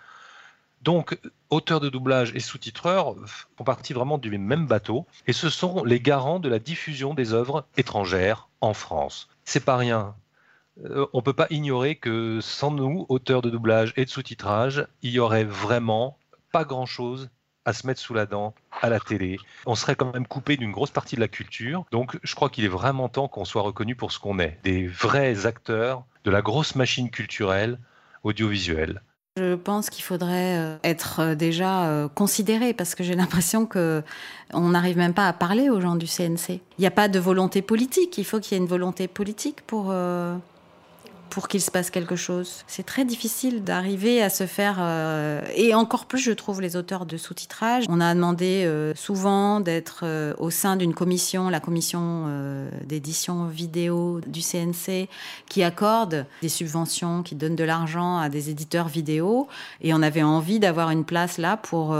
Donc, 0.82 1.18
auteurs 1.50 1.80
de 1.80 1.88
doublage 1.88 2.32
et 2.34 2.40
sous-titreurs 2.40 3.14
font 3.56 3.64
partie 3.64 3.92
vraiment 3.92 4.18
du 4.18 4.36
même 4.36 4.66
bateau, 4.66 5.06
et 5.26 5.32
ce 5.32 5.48
sont 5.48 5.84
les 5.84 6.00
garants 6.00 6.40
de 6.40 6.48
la 6.48 6.58
diffusion 6.58 7.14
des 7.14 7.34
œuvres 7.34 7.66
étrangères 7.76 8.48
en 8.60 8.74
France. 8.74 9.28
C'est 9.44 9.64
pas 9.64 9.76
rien. 9.76 10.14
Euh, 10.84 11.06
on 11.12 11.18
ne 11.18 11.22
peut 11.22 11.34
pas 11.34 11.46
ignorer 11.50 11.96
que 11.96 12.40
sans 12.40 12.70
nous, 12.70 13.06
auteurs 13.08 13.42
de 13.42 13.50
doublage 13.50 13.92
et 13.96 14.04
de 14.04 14.10
sous-titrage, 14.10 14.86
il 15.02 15.10
y 15.10 15.18
aurait 15.18 15.44
vraiment 15.44 16.16
pas 16.50 16.64
grand-chose 16.64 17.30
à 17.64 17.72
se 17.72 17.86
mettre 17.86 18.00
sous 18.00 18.14
la 18.14 18.26
dent 18.26 18.54
à 18.80 18.88
la 18.88 19.00
télé. 19.00 19.38
On 19.66 19.74
serait 19.74 19.94
quand 19.94 20.12
même 20.12 20.26
coupé 20.26 20.56
d'une 20.56 20.72
grosse 20.72 20.90
partie 20.90 21.16
de 21.16 21.20
la 21.20 21.28
culture. 21.28 21.84
Donc 21.90 22.18
je 22.22 22.34
crois 22.34 22.50
qu'il 22.50 22.64
est 22.64 22.68
vraiment 22.68 23.08
temps 23.08 23.28
qu'on 23.28 23.44
soit 23.44 23.62
reconnu 23.62 23.94
pour 23.94 24.12
ce 24.12 24.18
qu'on 24.18 24.38
est, 24.38 24.58
des 24.64 24.86
vrais 24.86 25.46
acteurs 25.46 26.04
de 26.24 26.30
la 26.30 26.42
grosse 26.42 26.74
machine 26.74 27.10
culturelle 27.10 27.78
audiovisuelle. 28.24 29.02
Je 29.38 29.54
pense 29.54 29.88
qu'il 29.88 30.04
faudrait 30.04 30.58
euh, 30.58 30.76
être 30.84 31.20
euh, 31.20 31.34
déjà 31.34 31.86
euh, 31.86 32.06
considéré 32.06 32.74
parce 32.74 32.94
que 32.94 33.02
j'ai 33.02 33.14
l'impression 33.14 33.64
que 33.64 34.02
on 34.52 34.68
n'arrive 34.70 34.98
même 34.98 35.14
pas 35.14 35.26
à 35.26 35.32
parler 35.32 35.70
aux 35.70 35.80
gens 35.80 35.96
du 35.96 36.06
CNC. 36.06 36.50
Il 36.50 36.80
n'y 36.80 36.86
a 36.86 36.90
pas 36.90 37.08
de 37.08 37.18
volonté 37.18 37.62
politique. 37.62 38.18
Il 38.18 38.24
faut 38.24 38.40
qu'il 38.40 38.52
y 38.52 38.60
ait 38.60 38.62
une 38.62 38.68
volonté 38.68 39.08
politique 39.08 39.62
pour 39.62 39.90
pour 41.32 41.48
qu'il 41.48 41.62
se 41.62 41.70
passe 41.70 41.88
quelque 41.88 42.14
chose. 42.14 42.62
C'est 42.66 42.84
très 42.84 43.06
difficile 43.06 43.64
d'arriver 43.64 44.22
à 44.22 44.28
se 44.28 44.44
faire, 44.44 44.76
euh, 44.80 45.40
et 45.56 45.74
encore 45.74 46.04
plus, 46.04 46.18
je 46.18 46.30
trouve, 46.30 46.60
les 46.60 46.76
auteurs 46.76 47.06
de 47.06 47.16
sous-titrage. 47.16 47.86
On 47.88 48.02
a 48.02 48.14
demandé 48.14 48.64
euh, 48.66 48.94
souvent 48.94 49.60
d'être 49.60 50.00
euh, 50.02 50.34
au 50.36 50.50
sein 50.50 50.76
d'une 50.76 50.92
commission, 50.92 51.48
la 51.48 51.60
commission 51.60 52.26
d'édition 52.84 53.46
vidéo 53.46 54.20
du 54.26 54.42
CNC, 54.42 55.08
qui 55.48 55.62
accorde 55.62 56.26
des 56.42 56.50
subventions, 56.50 57.22
qui 57.22 57.34
donne 57.34 57.56
de 57.56 57.64
l'argent 57.64 58.18
à 58.18 58.28
des 58.28 58.50
éditeurs 58.50 58.88
vidéo, 58.88 59.48
et 59.80 59.94
on 59.94 60.02
avait 60.02 60.22
envie 60.22 60.60
d'avoir 60.60 60.90
une 60.90 61.06
place 61.06 61.38
là 61.38 61.56
pour 61.56 61.96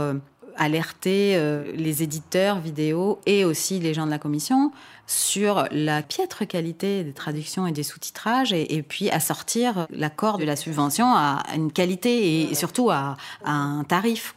alerter 0.57 1.37
les 1.75 2.03
éditeurs 2.03 2.59
vidéo 2.59 3.19
et 3.25 3.45
aussi 3.45 3.79
les 3.79 3.93
gens 3.93 4.05
de 4.05 4.11
la 4.11 4.19
commission 4.19 4.71
sur 5.07 5.65
la 5.71 6.01
piètre 6.01 6.47
qualité 6.47 7.03
des 7.03 7.13
traductions 7.13 7.67
et 7.67 7.71
des 7.71 7.83
sous-titrages 7.83 8.53
et, 8.53 8.83
puis 8.83 9.09
à 9.09 9.19
sortir 9.19 9.87
l'accord 9.89 10.37
de 10.37 10.45
la 10.45 10.55
subvention 10.55 11.07
à 11.07 11.43
une 11.55 11.71
qualité 11.71 12.49
et, 12.49 12.55
surtout 12.55 12.89
à, 12.89 13.17
un 13.43 13.83
tarif. 13.83 14.35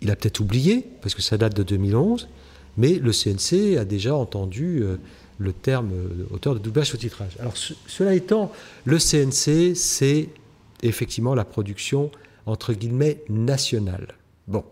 Il 0.00 0.10
a 0.10 0.16
peut-être 0.16 0.40
oublié, 0.40 0.86
parce 1.02 1.14
que 1.14 1.22
ça 1.22 1.36
date 1.36 1.56
de 1.56 1.62
2011, 1.62 2.28
mais 2.76 2.94
le 2.94 3.12
CNC 3.12 3.76
a 3.78 3.84
déjà 3.84 4.14
entendu 4.14 4.80
euh, 4.82 4.96
le 5.38 5.52
terme 5.52 5.90
euh, 5.92 6.28
auteur 6.30 6.54
de 6.54 6.60
doublage 6.60 6.90
sous-titrage. 6.90 7.36
Alors 7.40 7.56
cela 7.56 8.14
étant, 8.14 8.52
le 8.84 8.98
CNC, 8.98 9.74
c'est 9.74 10.28
effectivement 10.82 11.34
la 11.34 11.44
production 11.44 12.12
entre 12.46 12.72
guillemets 12.72 13.22
nationale. 13.28 14.14
Bon, 14.46 14.64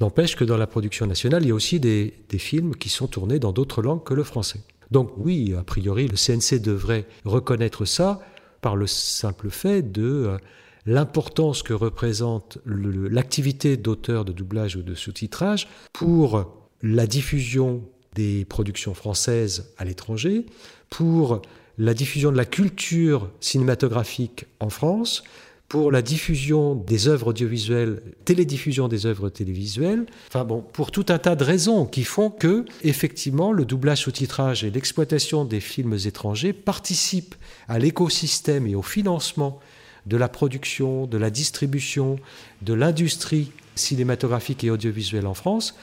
N'empêche 0.00 0.34
que 0.34 0.44
dans 0.44 0.56
la 0.56 0.66
production 0.66 1.06
nationale, 1.06 1.42
il 1.42 1.48
y 1.48 1.50
a 1.50 1.54
aussi 1.54 1.78
des, 1.78 2.14
films 2.38 2.74
qui 2.74 2.88
sont 2.88 3.06
tournés 3.06 3.38
dans 3.38 3.52
d'autres 3.52 3.82
langues 3.82 4.02
que 4.02 4.14
le 4.14 4.24
français. 4.24 4.60
Donc 4.90 5.12
oui, 5.18 5.54
a 5.56 5.62
priori, 5.62 6.08
le 6.08 6.16
CNC 6.16 6.60
devrait 6.60 7.06
reconnaître 7.24 7.84
ça 7.84 8.20
par 8.62 8.76
le 8.76 8.86
simple 8.86 9.50
fait 9.50 9.82
de 9.82 10.02
euh, 10.02 10.38
l'importance 10.86 11.62
que 11.62 11.74
représente 11.74 12.58
l'activité 12.66 13.76
d'auteur 13.76 14.24
de 14.24 14.32
doublage 14.32 14.76
ou 14.76 14.82
de 14.82 14.94
sous-titrage 14.94 15.68
pour 15.92 16.66
la 16.82 17.06
diffusion 17.06 17.84
des 18.14 18.44
productions 18.44 18.94
françaises 18.94 19.72
à 19.76 19.84
l'étranger, 19.84 20.46
pour 20.88 21.42
la 21.78 21.94
diffusion 21.94 22.32
de 22.32 22.36
la 22.36 22.44
culture 22.44 23.30
cinématographique 23.40 24.46
en 24.60 24.70
France, 24.70 25.22
pour 25.70 25.92
la 25.92 26.02
diffusion 26.02 26.74
des 26.74 27.06
œuvres 27.06 27.28
audiovisuelles, 27.28 28.02
télédiffusion 28.24 28.88
des 28.88 29.06
œuvres 29.06 29.28
télévisuelles, 29.28 30.04
enfin 30.26 30.44
bon, 30.44 30.62
pour 30.62 30.90
tout 30.90 31.06
un 31.10 31.18
tas 31.18 31.36
de 31.36 31.44
raisons 31.44 31.86
qui 31.86 32.02
font 32.02 32.28
que, 32.28 32.64
effectivement, 32.82 33.52
le 33.52 33.64
doublage 33.64 34.02
sous-titrage 34.02 34.64
et 34.64 34.70
l'exploitation 34.72 35.44
des 35.44 35.60
films 35.60 35.96
étrangers 36.06 36.52
participent 36.52 37.36
à 37.68 37.78
l'écosystème 37.78 38.66
et 38.66 38.74
au 38.74 38.82
financement 38.82 39.60
de 40.06 40.16
la 40.16 40.28
production, 40.28 41.06
de 41.06 41.18
la 41.18 41.30
distribution, 41.30 42.18
de 42.62 42.74
l'industrie 42.74 43.52
cinématographique 43.76 44.64
et 44.64 44.70
audiovisuelle 44.70 45.28
en 45.28 45.34
France, 45.34 45.76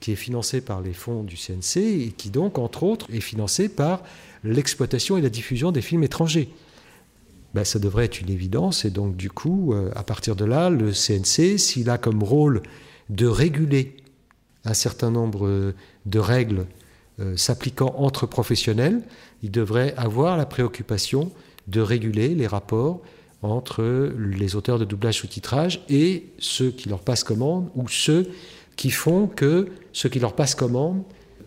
qui 0.00 0.10
est 0.10 0.16
financée 0.16 0.60
par 0.60 0.80
les 0.80 0.92
fonds 0.92 1.22
du 1.22 1.36
CNC 1.36 1.76
et 1.76 2.12
qui 2.16 2.30
donc, 2.30 2.58
entre 2.58 2.82
autres, 2.82 3.06
est 3.12 3.20
financée 3.20 3.68
par 3.68 4.02
l'exploitation 4.42 5.16
et 5.16 5.20
la 5.20 5.30
diffusion 5.30 5.70
des 5.70 5.80
films 5.80 6.02
étrangers. 6.02 6.48
Ben, 7.54 7.64
ça 7.64 7.78
devrait 7.78 8.04
être 8.04 8.20
une 8.20 8.30
évidence. 8.30 8.84
Et 8.84 8.90
donc, 8.90 9.16
du 9.16 9.30
coup, 9.30 9.72
euh, 9.72 9.90
à 9.94 10.02
partir 10.02 10.36
de 10.36 10.44
là, 10.44 10.70
le 10.70 10.92
CNC, 10.92 11.58
s'il 11.58 11.90
a 11.90 11.98
comme 11.98 12.22
rôle 12.22 12.62
de 13.08 13.26
réguler 13.26 13.96
un 14.64 14.74
certain 14.74 15.10
nombre 15.10 15.46
euh, 15.46 15.74
de 16.04 16.18
règles 16.18 16.66
euh, 17.20 17.36
s'appliquant 17.36 17.94
entre 17.96 18.26
professionnels, 18.26 19.02
il 19.42 19.50
devrait 19.50 19.94
avoir 19.96 20.36
la 20.36 20.46
préoccupation 20.46 21.32
de 21.68 21.80
réguler 21.80 22.34
les 22.34 22.46
rapports 22.46 23.00
entre 23.40 24.12
les 24.18 24.56
auteurs 24.56 24.78
de 24.78 24.84
doublage 24.84 25.18
sous-titrage 25.18 25.84
et 25.88 26.26
ceux 26.38 26.70
qui 26.70 26.88
leur 26.88 27.00
passent 27.00 27.24
commande 27.24 27.70
ou 27.76 27.88
ceux 27.88 28.30
qui 28.74 28.90
font 28.90 29.28
que 29.28 29.68
ceux 29.92 30.08
qui 30.08 30.18
leur 30.18 30.34
passent 30.34 30.56
commande 30.56 31.02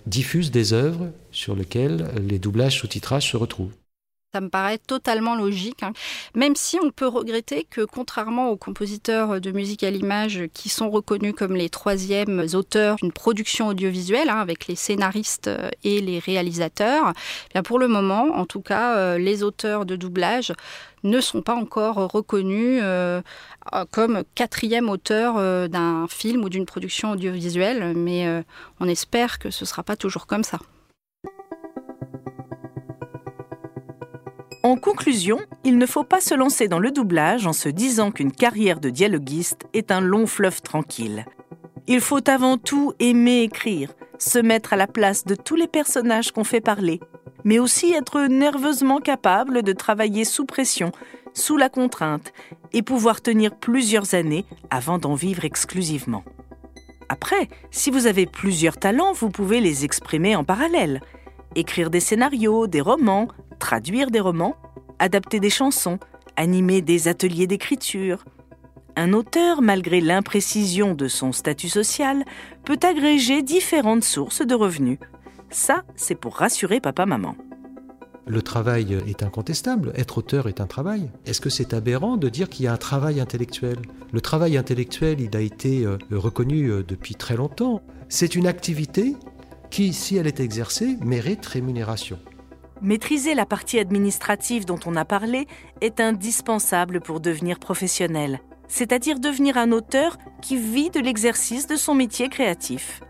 diffusent 0.06 0.52
des 0.52 0.72
œuvres 0.72 1.12
sur 1.32 1.54
lesquelles 1.54 2.10
les 2.28 2.40
doublages 2.40 2.80
sous-titrage 2.80 3.32
se 3.32 3.36
retrouvent. 3.36 3.74
Ça 4.34 4.40
me 4.40 4.48
paraît 4.48 4.78
totalement 4.78 5.36
logique, 5.36 5.84
hein. 5.84 5.92
même 6.36 6.56
si 6.56 6.80
on 6.82 6.90
peut 6.90 7.08
regretter 7.10 7.68
que, 7.70 7.82
contrairement 7.82 8.50
aux 8.50 8.56
compositeurs 8.56 9.42
de 9.42 9.52
musique 9.52 9.84
à 9.84 9.92
l'image 9.92 10.44
qui 10.54 10.70
sont 10.70 10.90
reconnus 10.90 11.34
comme 11.38 11.54
les 11.54 11.68
troisièmes 11.68 12.46
auteurs 12.54 12.96
d'une 12.96 13.12
production 13.12 13.68
audiovisuelle, 13.68 14.30
hein, 14.30 14.40
avec 14.40 14.68
les 14.68 14.78
scénaristes 14.78 15.50
et 15.84 16.00
les 16.00 16.20
réalisateurs, 16.20 17.12
eh 17.56 17.62
pour 17.62 17.78
le 17.78 17.90
moment, 17.90 18.28
en 18.34 18.46
tout 18.46 18.62
cas, 18.62 18.96
euh, 18.96 19.18
les 19.18 19.44
auteurs 19.44 19.86
de 19.86 19.98
doublage 19.98 20.54
ne 21.04 21.20
sont 21.20 21.42
pas 21.42 21.56
encore 21.56 21.96
reconnus 22.14 22.80
euh, 22.82 23.22
comme 23.92 24.24
quatrième 24.34 24.90
auteur 24.90 25.36
euh, 25.40 25.68
d'un 25.68 26.08
film 26.08 26.46
ou 26.46 26.50
d'une 26.50 26.66
production 26.66 27.12
audiovisuelle, 27.12 27.98
mais 27.98 28.46
on 28.80 28.88
espère 28.88 29.40
que 29.40 29.52
ce 29.52 29.66
ne 29.66 29.68
sera 29.68 29.84
pas 29.84 29.98
toujours 29.98 30.26
comme 30.26 30.46
ça. 30.46 30.60
En 34.64 34.76
conclusion, 34.76 35.40
il 35.64 35.80
ne 35.80 35.88
faut 35.88 36.04
pas 36.04 36.22
se 36.22 36.36
lancer 36.36 36.68
dans 36.68 36.78
le 36.78 36.92
doublage 36.92 37.48
en 37.48 37.54
se 37.54 37.68
disant 37.68 38.12
qu'une 38.12 38.32
carrière 38.32 38.80
de 38.80 38.92
dialoguiste 38.92 39.66
est 39.74 39.90
un 39.90 40.02
long 40.02 40.28
fleuve 40.28 40.62
tranquille. 40.62 41.26
Il 41.88 42.00
faut 42.00 42.30
avant 42.30 42.58
tout 42.58 42.94
aimer 43.00 43.42
écrire, 43.42 43.92
se 44.20 44.38
mettre 44.38 44.74
à 44.74 44.76
la 44.76 44.86
place 44.86 45.26
de 45.26 45.34
tous 45.34 45.56
les 45.56 45.68
personnages 45.68 46.32
qu'on 46.32 46.44
fait 46.44 46.62
parler, 46.62 47.00
mais 47.44 47.58
aussi 47.58 47.92
être 47.92 48.28
nerveusement 48.28 49.00
capable 49.00 49.64
de 49.64 49.74
travailler 49.74 50.26
sous 50.26 50.46
pression, 50.46 50.92
sous 51.34 51.58
la 51.58 51.70
contrainte, 51.70 52.32
et 52.72 52.84
pouvoir 52.84 53.22
tenir 53.22 53.56
plusieurs 53.56 54.14
années 54.14 54.46
avant 54.70 55.00
d'en 55.00 55.16
vivre 55.16 55.44
exclusivement. 55.44 56.24
Après, 57.10 57.50
si 57.72 57.90
vous 57.90 58.06
avez 58.06 58.28
plusieurs 58.28 58.78
talents, 58.78 59.12
vous 59.12 59.32
pouvez 59.32 59.60
les 59.60 59.86
exprimer 59.86 60.36
en 60.36 60.44
parallèle. 60.44 61.02
Écrire 61.56 61.90
des 61.90 62.00
scénarios, 62.00 62.68
des 62.68 62.82
romans, 62.82 63.28
traduire 63.60 64.10
des 64.10 64.20
romans, 64.20 64.56
adapter 65.00 65.40
des 65.40 65.50
chansons, 65.50 66.00
animer 66.38 66.82
des 66.82 67.08
ateliers 67.08 67.48
d'écriture. 67.48 68.24
Un 68.96 69.14
auteur, 69.14 69.62
malgré 69.62 70.02
l'imprécision 70.02 70.94
de 70.94 71.08
son 71.08 71.32
statut 71.32 71.70
social, 71.70 72.24
peut 72.64 72.80
agréger 72.84 73.42
différentes 73.42 74.04
sources 74.04 74.46
de 74.46 74.56
revenus. 74.56 75.00
Ça, 75.50 75.84
c'est 75.96 76.16
pour 76.16 76.36
rassurer 76.36 76.80
papa-maman. 76.80 77.36
Le 78.28 78.42
travail 78.42 78.98
est 79.08 79.24
incontestable. 79.24 79.92
Être 79.96 80.20
auteur 80.20 80.48
est 80.48 80.62
un 80.62 80.68
travail. 80.68 81.10
Est-ce 81.26 81.42
que 81.42 81.50
c'est 81.50 81.74
aberrant 81.74 82.18
de 82.18 82.30
dire 82.30 82.50
qu'il 82.50 82.66
y 82.66 82.68
a 82.68 82.74
un 82.74 82.78
travail 82.78 83.20
intellectuel? 83.20 83.78
Le 84.14 84.22
travail 84.22 84.58
intellectuel, 84.58 85.20
il 85.20 85.36
a 85.36 85.42
été 85.42 85.86
euh, 85.86 85.98
reconnu 86.12 86.68
euh, 86.68 86.84
depuis 86.88 87.16
très 87.16 87.36
longtemps. 87.36 87.82
C'est 88.10 88.36
une 88.36 88.48
activité 88.48 89.16
qui, 89.72 89.94
si 89.94 90.18
elle 90.18 90.28
est 90.28 90.40
exercée, 90.40 90.98
mérite 91.02 91.46
rémunération. 91.46 92.20
Maîtriser 92.82 93.34
la 93.34 93.46
partie 93.46 93.80
administrative 93.80 94.66
dont 94.66 94.80
on 94.86 94.96
a 94.96 95.06
parlé 95.06 95.48
est 95.82 96.00
indispensable 96.00 97.00
pour 97.00 97.20
devenir 97.20 97.58
professionnel, 97.58 98.42
c'est-à-dire 98.68 99.20
devenir 99.20 99.58
un 99.58 99.72
auteur 99.72 100.18
qui 100.42 100.58
vit 100.58 100.90
de 100.90 101.00
l'exercice 101.00 101.68
de 101.68 101.76
son 101.76 101.96
métier 101.96 102.28
créatif. 102.28 103.02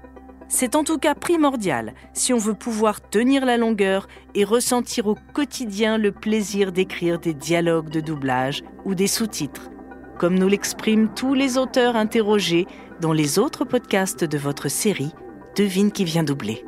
C'est 0.50 0.76
en 0.76 0.84
tout 0.84 0.98
cas 0.98 1.16
primordial 1.16 1.94
si 2.14 2.34
on 2.34 2.38
veut 2.38 2.54
pouvoir 2.54 3.00
tenir 3.00 3.46
la 3.46 3.56
longueur 3.56 4.08
et 4.36 4.44
ressentir 4.44 5.08
au 5.08 5.16
quotidien 5.34 5.98
le 5.98 6.12
plaisir 6.12 6.74
d'écrire 6.74 7.20
des 7.20 7.34
dialogues 7.34 7.90
de 7.90 8.02
doublage 8.02 8.62
ou 8.84 8.94
des 8.94 9.08
sous-titres, 9.08 9.72
comme 10.20 10.38
nous 10.38 10.50
l'expriment 10.50 11.14
tous 11.14 11.34
les 11.34 11.58
auteurs 11.58 11.96
interrogés 11.96 12.68
dans 13.00 13.14
les 13.14 13.40
autres 13.40 13.64
podcasts 13.64 14.26
de 14.26 14.38
votre 14.38 14.68
série 14.68 15.14
Devine 15.56 15.92
qui 15.92 16.06
vient 16.06 16.24
doubler. 16.24 16.64